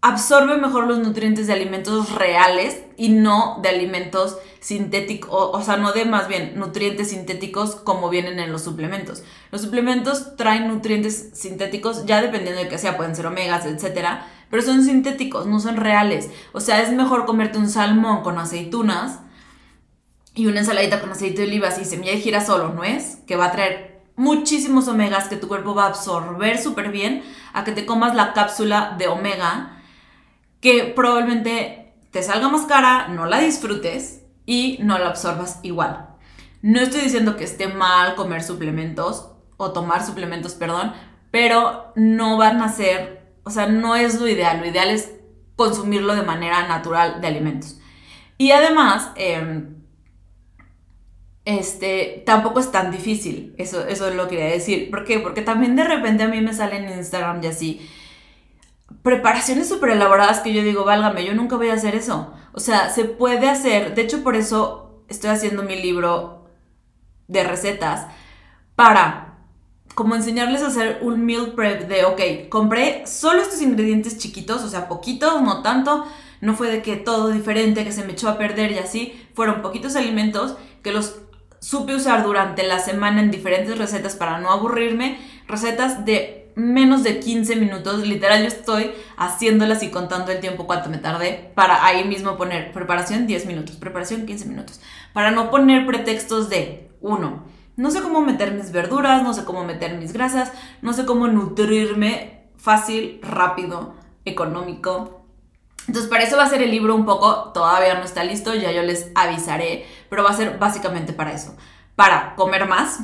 absorbe 0.00 0.56
mejor 0.56 0.86
los 0.86 0.98
nutrientes 0.98 1.46
de 1.46 1.52
alimentos 1.52 2.12
reales 2.12 2.82
y 2.96 3.08
no 3.08 3.58
de 3.62 3.68
alimentos 3.68 4.38
sintéticos, 4.60 5.30
o, 5.30 5.60
sea, 5.62 5.76
no 5.76 5.92
de 5.92 6.04
más 6.04 6.28
bien 6.28 6.52
nutrientes 6.56 7.10
sintéticos 7.10 7.74
como 7.74 8.08
vienen 8.08 8.38
en 8.38 8.52
los 8.52 8.62
suplementos. 8.62 9.24
Los 9.50 9.62
suplementos 9.62 10.36
traen 10.36 10.68
nutrientes 10.68 11.30
sintéticos, 11.32 12.06
ya 12.06 12.22
dependiendo 12.22 12.62
de 12.62 12.68
qué 12.68 12.78
sea, 12.78 12.96
pueden 12.96 13.16
ser 13.16 13.26
omegas, 13.26 13.66
etcétera, 13.66 14.26
pero 14.50 14.62
son 14.62 14.84
sintéticos, 14.84 15.46
no 15.46 15.58
son 15.58 15.76
reales. 15.76 16.30
O 16.52 16.60
sea, 16.60 16.80
es 16.80 16.92
mejor 16.92 17.26
comerte 17.26 17.58
un 17.58 17.68
salmón 17.68 18.22
con 18.22 18.38
aceitunas 18.38 19.18
y 20.34 20.46
una 20.46 20.60
ensaladita 20.60 21.00
con 21.00 21.10
aceite 21.10 21.42
de 21.42 21.48
olivas 21.48 21.78
y 21.80 21.84
semilla 21.84 22.12
de 22.12 22.20
girasol 22.20 22.60
o 22.60 22.68
nuez, 22.68 23.18
que 23.26 23.36
va 23.36 23.46
a 23.46 23.52
traer 23.52 24.00
muchísimos 24.14 24.86
omegas 24.86 25.28
que 25.28 25.36
tu 25.36 25.48
cuerpo 25.48 25.74
va 25.74 25.84
a 25.84 25.88
absorber 25.88 26.58
súper 26.58 26.90
bien, 26.90 27.24
a 27.52 27.64
que 27.64 27.72
te 27.72 27.86
comas 27.86 28.14
la 28.14 28.32
cápsula 28.32 28.94
de 28.96 29.08
omega 29.08 29.77
que 30.60 30.92
probablemente 30.94 31.94
te 32.10 32.22
salga 32.22 32.48
más 32.48 32.62
cara, 32.62 33.08
no 33.08 33.26
la 33.26 33.40
disfrutes 33.40 34.22
y 34.46 34.78
no 34.80 34.98
la 34.98 35.08
absorbas 35.08 35.60
igual. 35.62 36.08
No 36.62 36.80
estoy 36.80 37.02
diciendo 37.02 37.36
que 37.36 37.44
esté 37.44 37.68
mal 37.68 38.14
comer 38.14 38.42
suplementos 38.42 39.30
o 39.56 39.72
tomar 39.72 40.04
suplementos, 40.04 40.54
perdón, 40.54 40.92
pero 41.30 41.92
no 41.94 42.36
van 42.36 42.60
a 42.62 42.68
ser, 42.68 43.32
o 43.44 43.50
sea, 43.50 43.66
no 43.66 43.94
es 43.94 44.20
lo 44.20 44.26
ideal. 44.26 44.60
Lo 44.60 44.66
ideal 44.66 44.88
es 44.90 45.12
consumirlo 45.56 46.14
de 46.14 46.22
manera 46.22 46.66
natural 46.66 47.20
de 47.20 47.26
alimentos. 47.26 47.78
Y 48.38 48.52
además, 48.52 49.10
em, 49.16 49.76
este, 51.44 52.22
tampoco 52.26 52.60
es 52.60 52.70
tan 52.70 52.90
difícil, 52.90 53.54
eso, 53.58 53.86
eso 53.86 54.10
lo 54.10 54.28
quería 54.28 54.46
decir. 54.46 54.90
¿Por 54.90 55.04
qué? 55.04 55.18
Porque 55.18 55.42
también 55.42 55.76
de 55.76 55.84
repente 55.84 56.22
a 56.22 56.28
mí 56.28 56.40
me 56.40 56.54
sale 56.54 56.76
en 56.76 56.98
Instagram 56.98 57.42
y 57.42 57.46
así, 57.46 57.90
preparaciones 59.02 59.68
súper 59.68 59.90
elaboradas 59.90 60.40
que 60.40 60.52
yo 60.52 60.62
digo, 60.62 60.84
válgame, 60.84 61.24
yo 61.24 61.34
nunca 61.34 61.56
voy 61.56 61.70
a 61.70 61.74
hacer 61.74 61.94
eso. 61.94 62.32
O 62.52 62.60
sea, 62.60 62.90
se 62.90 63.04
puede 63.04 63.48
hacer, 63.48 63.94
de 63.94 64.02
hecho 64.02 64.22
por 64.22 64.36
eso 64.36 65.02
estoy 65.08 65.30
haciendo 65.30 65.62
mi 65.62 65.80
libro 65.80 66.46
de 67.26 67.44
recetas, 67.44 68.06
para 68.74 69.24
como 69.94 70.14
enseñarles 70.14 70.62
a 70.62 70.68
hacer 70.68 70.98
un 71.02 71.24
meal 71.26 71.54
prep 71.56 71.88
de, 71.88 72.04
ok, 72.04 72.48
compré 72.48 73.04
solo 73.06 73.42
estos 73.42 73.60
ingredientes 73.60 74.16
chiquitos, 74.16 74.62
o 74.62 74.68
sea, 74.68 74.86
poquitos, 74.86 75.42
no 75.42 75.62
tanto, 75.62 76.06
no 76.40 76.54
fue 76.54 76.70
de 76.70 76.82
que 76.82 76.96
todo 76.96 77.30
diferente, 77.30 77.84
que 77.84 77.90
se 77.90 78.04
me 78.04 78.12
echó 78.12 78.28
a 78.28 78.38
perder 78.38 78.70
y 78.70 78.78
así, 78.78 79.28
fueron 79.34 79.60
poquitos 79.60 79.96
alimentos 79.96 80.56
que 80.82 80.92
los 80.92 81.16
supe 81.60 81.96
usar 81.96 82.22
durante 82.22 82.62
la 82.62 82.78
semana 82.78 83.20
en 83.20 83.32
diferentes 83.32 83.76
recetas 83.76 84.14
para 84.14 84.38
no 84.38 84.52
aburrirme, 84.52 85.18
recetas 85.48 86.04
de 86.04 86.37
menos 86.58 87.04
de 87.04 87.20
15 87.20 87.56
minutos. 87.56 88.06
Literal, 88.06 88.40
yo 88.40 88.48
estoy 88.48 88.92
haciéndolas 89.16 89.82
y 89.82 89.90
contando 89.90 90.32
el 90.32 90.40
tiempo 90.40 90.66
cuánto 90.66 90.90
me 90.90 90.98
tardé 90.98 91.52
para 91.54 91.86
ahí 91.86 92.04
mismo 92.04 92.36
poner 92.36 92.72
preparación 92.72 93.26
10 93.26 93.46
minutos, 93.46 93.76
preparación 93.76 94.26
15 94.26 94.46
minutos. 94.46 94.80
Para 95.12 95.30
no 95.30 95.50
poner 95.50 95.86
pretextos 95.86 96.50
de, 96.50 96.90
uno, 97.00 97.44
no 97.76 97.90
sé 97.92 98.02
cómo 98.02 98.20
meter 98.20 98.52
mis 98.52 98.72
verduras, 98.72 99.22
no 99.22 99.32
sé 99.34 99.44
cómo 99.44 99.64
meter 99.64 99.94
mis 99.94 100.12
grasas, 100.12 100.52
no 100.82 100.92
sé 100.92 101.06
cómo 101.06 101.28
nutrirme 101.28 102.50
fácil, 102.56 103.20
rápido, 103.22 103.94
económico. 104.24 105.24
Entonces, 105.86 106.10
para 106.10 106.24
eso 106.24 106.36
va 106.36 106.42
a 106.42 106.50
ser 106.50 106.60
el 106.60 106.72
libro 106.72 106.94
un 106.96 107.06
poco, 107.06 107.52
todavía 107.54 107.94
no 107.94 108.04
está 108.04 108.24
listo, 108.24 108.52
ya 108.54 108.72
yo 108.72 108.82
les 108.82 109.12
avisaré, 109.14 109.86
pero 110.10 110.24
va 110.24 110.30
a 110.30 110.36
ser 110.36 110.58
básicamente 110.58 111.12
para 111.12 111.32
eso. 111.32 111.56
Para 111.94 112.34
comer 112.34 112.66
más, 112.66 112.98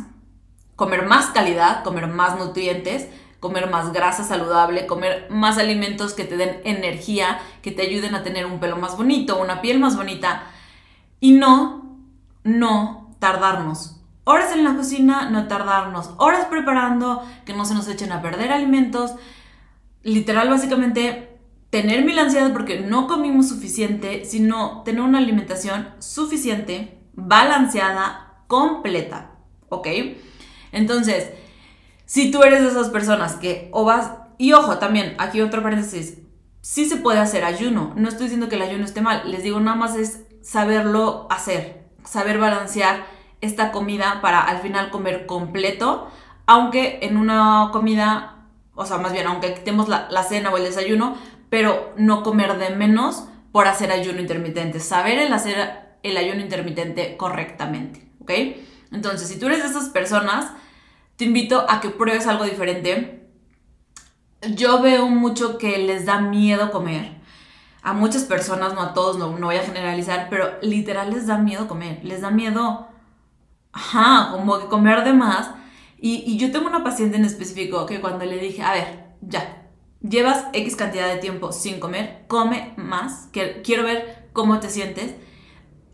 comer 0.75 1.07
más 1.07 1.27
calidad, 1.27 1.85
comer 1.85 2.09
más 2.09 2.37
nutrientes, 2.37 3.09
comer 3.45 3.69
más 3.69 3.93
grasa 3.93 4.25
saludable, 4.25 4.87
comer 4.87 5.27
más 5.29 5.59
alimentos 5.59 6.15
que 6.15 6.25
te 6.25 6.39
den 6.39 6.63
energía, 6.65 7.43
que 7.61 7.73
te 7.73 7.83
ayuden 7.83 8.15
a 8.15 8.23
tener 8.23 8.47
un 8.47 8.59
pelo 8.59 8.79
más 8.79 8.97
bonito, 8.97 9.39
una 9.39 9.61
piel 9.61 9.79
más 9.79 9.99
bonita 9.99 10.45
y 11.21 11.33
no, 11.33 11.99
no 12.43 13.15
tardarnos. 13.19 14.01
Horas 14.25 14.51
en 14.55 14.65
la 14.65 14.75
cocina, 14.75 15.29
no 15.29 15.47
tardarnos. 15.47 16.13
Horas 16.17 16.47
preparando, 16.47 17.23
que 17.45 17.53
no 17.53 17.67
se 17.67 17.75
nos 17.75 17.87
echen 17.87 18.13
a 18.13 18.23
perder 18.23 18.51
alimentos. 18.51 19.13
Literal, 20.03 20.49
básicamente, 20.49 21.39
tener 21.69 22.03
mil 22.03 22.19
ansiedad 22.19 22.51
porque 22.51 22.81
no 22.81 23.07
comimos 23.07 23.51
suficiente, 23.51 24.25
sino 24.25 24.81
tener 24.85 25.03
una 25.03 25.19
alimentación 25.19 25.91
suficiente, 25.99 26.99
balanceada, 27.13 28.39
completa. 28.47 29.33
¿Ok? 29.69 29.89
Entonces, 30.73 31.29
si 32.07 32.31
tú 32.31 32.43
eres 32.43 32.63
de 32.63 32.69
esas 32.69 32.89
personas 32.91 33.35
que 33.35 33.69
o 33.73 33.85
vas, 33.85 34.13
y 34.39 34.53
ojo 34.53 34.79
también, 34.79 35.15
aquí 35.19 35.41
otro 35.41 35.63
paréntesis, 35.63 36.19
sí 36.61 36.87
se 36.87 36.97
puede 36.97 37.19
hacer 37.19 37.45
ayuno, 37.45 37.93
no 37.97 38.09
estoy 38.09 38.25
diciendo 38.25 38.49
que 38.49 38.57
el 38.57 38.63
ayuno 38.63 38.85
esté 38.85 39.01
mal, 39.01 39.31
les 39.31 39.43
digo 39.43 39.61
nada 39.61 39.77
más 39.77 39.97
es 39.97 40.23
saberlo 40.43 41.27
hacer, 41.31 41.87
saber 42.05 42.39
balancear 42.39 43.07
esta 43.41 43.73
comida 43.73 44.21
para 44.23 44.41
al 44.41 44.59
final 44.59 44.91
comer 44.91 45.27
completo, 45.27 46.09
aunque 46.47 46.99
en 47.03 47.17
una 47.17 47.71
comida 47.73 48.35
o 48.75 48.87
sea, 48.87 48.99
más 48.99 49.13
bien, 49.13 49.27
aunque 49.27 49.55
quitemos 49.55 49.89
la, 49.89 50.09
la 50.11 50.23
cena 50.25 50.51
o 50.51 50.57
el 50.57 50.65
desayuno, 50.65 51.17
pero 51.49 51.93
no 51.97 52.23
comer 52.23 52.59
de 52.59 52.71
menos 52.71 53.25
por 53.53 53.69
hacer 53.69 53.93
ayuno 53.93 54.21
intermitente. 54.21 54.81
Saber 54.81 55.19
el 55.19 55.33
hacer 55.33 55.99
el 56.03 56.17
ayuno 56.17 56.41
intermitente 56.41 57.17
correctamente, 57.17 58.11
¿ok? 58.21 58.31
Entonces, 58.93 59.29
si 59.29 59.39
tú 59.39 59.47
eres 59.47 59.63
de 59.63 59.69
esas 59.69 59.89
personas, 59.91 60.53
te 61.17 61.25
invito 61.25 61.65
a 61.69 61.81
que 61.81 61.91
pruebes 61.91 62.27
algo 62.27 62.45
diferente. 62.45 63.29
Yo 64.55 64.83
veo 64.83 65.09
mucho 65.09 65.59
que 65.59 65.79
les 65.79 66.07
da 66.07 66.21
miedo 66.21 66.71
comer. 66.71 67.23
A 67.83 67.93
muchas 67.93 68.25
personas, 68.25 68.75
no 68.75 68.81
a 68.81 68.95
todos, 68.95 69.19
no, 69.19 69.39
no 69.39 69.47
voy 69.47 69.57
a 69.57 69.63
generalizar, 69.63 70.29
pero 70.31 70.59
literal 70.63 71.11
les 71.13 71.27
da 71.27 71.39
miedo 71.39 71.69
comer. 71.69 72.01
Les 72.03 72.23
da 72.23 72.31
miedo, 72.31 72.89
ajá, 73.73 74.31
como 74.33 74.59
que 74.59 74.67
comer 74.67 75.05
de 75.05 75.13
más. 75.13 75.51
Y, 75.99 76.25
y 76.27 76.37
yo 76.39 76.51
tengo 76.51 76.67
una 76.67 76.85
paciente 76.85 77.17
en 77.17 77.25
específico 77.25 77.87
que 77.87 78.01
cuando 78.01 78.25
le 78.25 78.39
dije, 78.39 78.63
a 78.63 78.73
ver, 78.73 79.05
ya, 79.21 79.65
llevas 80.01 80.47
X 80.53 80.77
cantidad 80.77 81.09
de 81.09 81.19
tiempo 81.19 81.53
sin 81.53 81.81
comer, 81.81 82.25
come 82.29 82.75
más, 82.77 83.29
que 83.33 83.63
quiero 83.63 83.85
ver 83.85 84.29
cómo 84.33 84.61
te 84.61 84.69
sientes. 84.69 85.15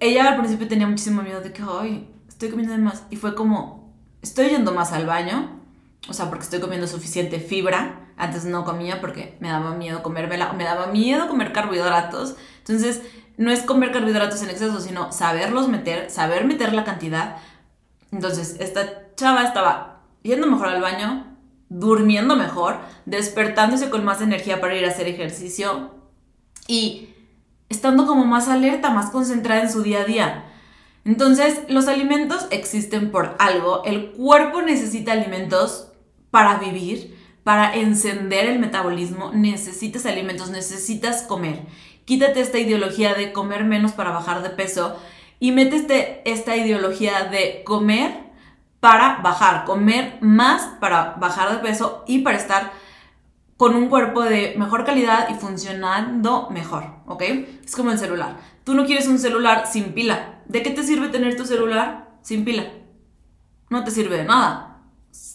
Ella 0.00 0.28
al 0.28 0.38
principio 0.38 0.66
tenía 0.66 0.86
muchísimo 0.86 1.22
miedo 1.22 1.40
de 1.40 1.52
que, 1.52 1.62
ay, 1.62 2.08
estoy 2.28 2.50
comiendo 2.50 2.72
de 2.72 2.80
más. 2.80 3.04
Y 3.10 3.16
fue 3.16 3.34
como, 3.34 3.79
estoy 4.22 4.50
yendo 4.50 4.72
más 4.72 4.92
al 4.92 5.06
baño, 5.06 5.60
o 6.08 6.14
sea, 6.14 6.28
porque 6.28 6.44
estoy 6.44 6.60
comiendo 6.60 6.86
suficiente 6.86 7.40
fibra. 7.40 8.12
Antes 8.16 8.44
no 8.44 8.64
comía 8.64 9.00
porque 9.00 9.36
me 9.40 9.48
daba 9.48 9.74
miedo 9.74 10.02
comérmela, 10.02 10.52
me 10.52 10.64
daba 10.64 10.88
miedo 10.88 11.28
comer 11.28 11.52
carbohidratos. 11.52 12.36
Entonces, 12.58 13.02
no 13.36 13.50
es 13.50 13.62
comer 13.62 13.92
carbohidratos 13.92 14.42
en 14.42 14.50
exceso, 14.50 14.80
sino 14.80 15.12
saberlos 15.12 15.68
meter, 15.68 16.10
saber 16.10 16.44
meter 16.44 16.74
la 16.74 16.84
cantidad. 16.84 17.36
Entonces, 18.12 18.56
esta 18.60 19.14
chava 19.16 19.44
estaba 19.44 20.02
yendo 20.22 20.46
mejor 20.46 20.68
al 20.68 20.82
baño, 20.82 21.36
durmiendo 21.70 22.36
mejor, 22.36 22.78
despertándose 23.06 23.88
con 23.88 24.04
más 24.04 24.20
energía 24.20 24.60
para 24.60 24.74
ir 24.74 24.84
a 24.84 24.90
hacer 24.90 25.08
ejercicio 25.08 25.94
y 26.66 27.14
estando 27.68 28.06
como 28.06 28.26
más 28.26 28.48
alerta, 28.48 28.90
más 28.90 29.10
concentrada 29.10 29.62
en 29.62 29.70
su 29.70 29.82
día 29.82 30.00
a 30.00 30.04
día. 30.04 30.44
Entonces, 31.10 31.62
los 31.66 31.88
alimentos 31.88 32.46
existen 32.52 33.10
por 33.10 33.34
algo. 33.40 33.82
El 33.84 34.12
cuerpo 34.12 34.62
necesita 34.62 35.10
alimentos 35.10 35.88
para 36.30 36.58
vivir, 36.58 37.18
para 37.42 37.74
encender 37.74 38.48
el 38.48 38.60
metabolismo. 38.60 39.32
Necesitas 39.34 40.06
alimentos, 40.06 40.50
necesitas 40.50 41.22
comer. 41.22 41.62
Quítate 42.04 42.40
esta 42.40 42.60
ideología 42.60 43.14
de 43.14 43.32
comer 43.32 43.64
menos 43.64 43.90
para 43.90 44.12
bajar 44.12 44.44
de 44.44 44.50
peso 44.50 44.96
y 45.40 45.50
métete 45.50 46.22
esta 46.30 46.56
ideología 46.56 47.24
de 47.24 47.64
comer 47.64 48.12
para 48.78 49.16
bajar, 49.16 49.64
comer 49.64 50.16
más 50.20 50.62
para 50.78 51.16
bajar 51.18 51.50
de 51.50 51.58
peso 51.58 52.04
y 52.06 52.20
para 52.20 52.36
estar 52.36 52.70
con 53.60 53.74
un 53.74 53.90
cuerpo 53.90 54.22
de 54.22 54.54
mejor 54.56 54.86
calidad 54.86 55.28
y 55.28 55.34
funcionando 55.34 56.48
mejor, 56.48 56.94
¿ok? 57.04 57.20
Es 57.62 57.76
como 57.76 57.90
el 57.90 57.98
celular. 57.98 58.38
Tú 58.64 58.72
no 58.72 58.86
quieres 58.86 59.06
un 59.06 59.18
celular 59.18 59.66
sin 59.66 59.92
pila. 59.92 60.40
¿De 60.46 60.62
qué 60.62 60.70
te 60.70 60.82
sirve 60.82 61.10
tener 61.10 61.36
tu 61.36 61.44
celular 61.44 62.08
sin 62.22 62.46
pila? 62.46 62.64
No 63.68 63.84
te 63.84 63.90
sirve 63.90 64.16
de 64.16 64.24
nada. 64.24 64.78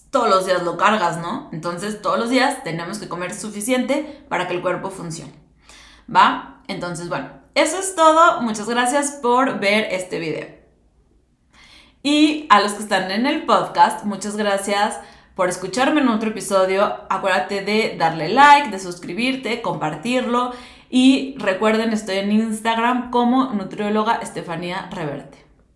Todos 0.09 0.27
los 0.27 0.47
días 0.47 0.63
lo 0.63 0.75
cargas, 0.75 1.19
¿no? 1.19 1.51
Entonces 1.53 2.01
todos 2.01 2.17
los 2.17 2.31
días 2.31 2.63
tenemos 2.63 2.97
que 2.97 3.07
comer 3.07 3.31
suficiente 3.31 4.25
para 4.27 4.47
que 4.47 4.55
el 4.55 4.63
cuerpo 4.63 4.89
funcione. 4.89 5.35
¿Va? 6.09 6.63
Entonces, 6.67 7.09
bueno, 7.09 7.29
eso 7.53 7.77
es 7.77 7.93
todo. 7.93 8.41
Muchas 8.41 8.67
gracias 8.67 9.19
por 9.21 9.59
ver 9.59 9.89
este 9.91 10.17
video. 10.17 10.47
Y 12.01 12.47
a 12.49 12.59
los 12.59 12.73
que 12.73 12.81
están 12.81 13.11
en 13.11 13.27
el 13.27 13.45
podcast, 13.45 14.03
muchas 14.03 14.35
gracias 14.35 14.99
por 15.35 15.49
escucharme 15.49 16.01
en 16.01 16.07
otro 16.07 16.29
episodio. 16.29 17.01
Acuérdate 17.09 17.61
de 17.61 17.95
darle 17.97 18.29
like, 18.29 18.71
de 18.71 18.79
suscribirte, 18.79 19.61
compartirlo. 19.61 20.53
Y 20.89 21.35
recuerden, 21.37 21.93
estoy 21.93 22.17
en 22.17 22.31
Instagram 22.31 23.11
como 23.11 23.53
nutrióloga 23.53 24.15
Estefanía 24.15 24.89
Reverte. 24.91 25.44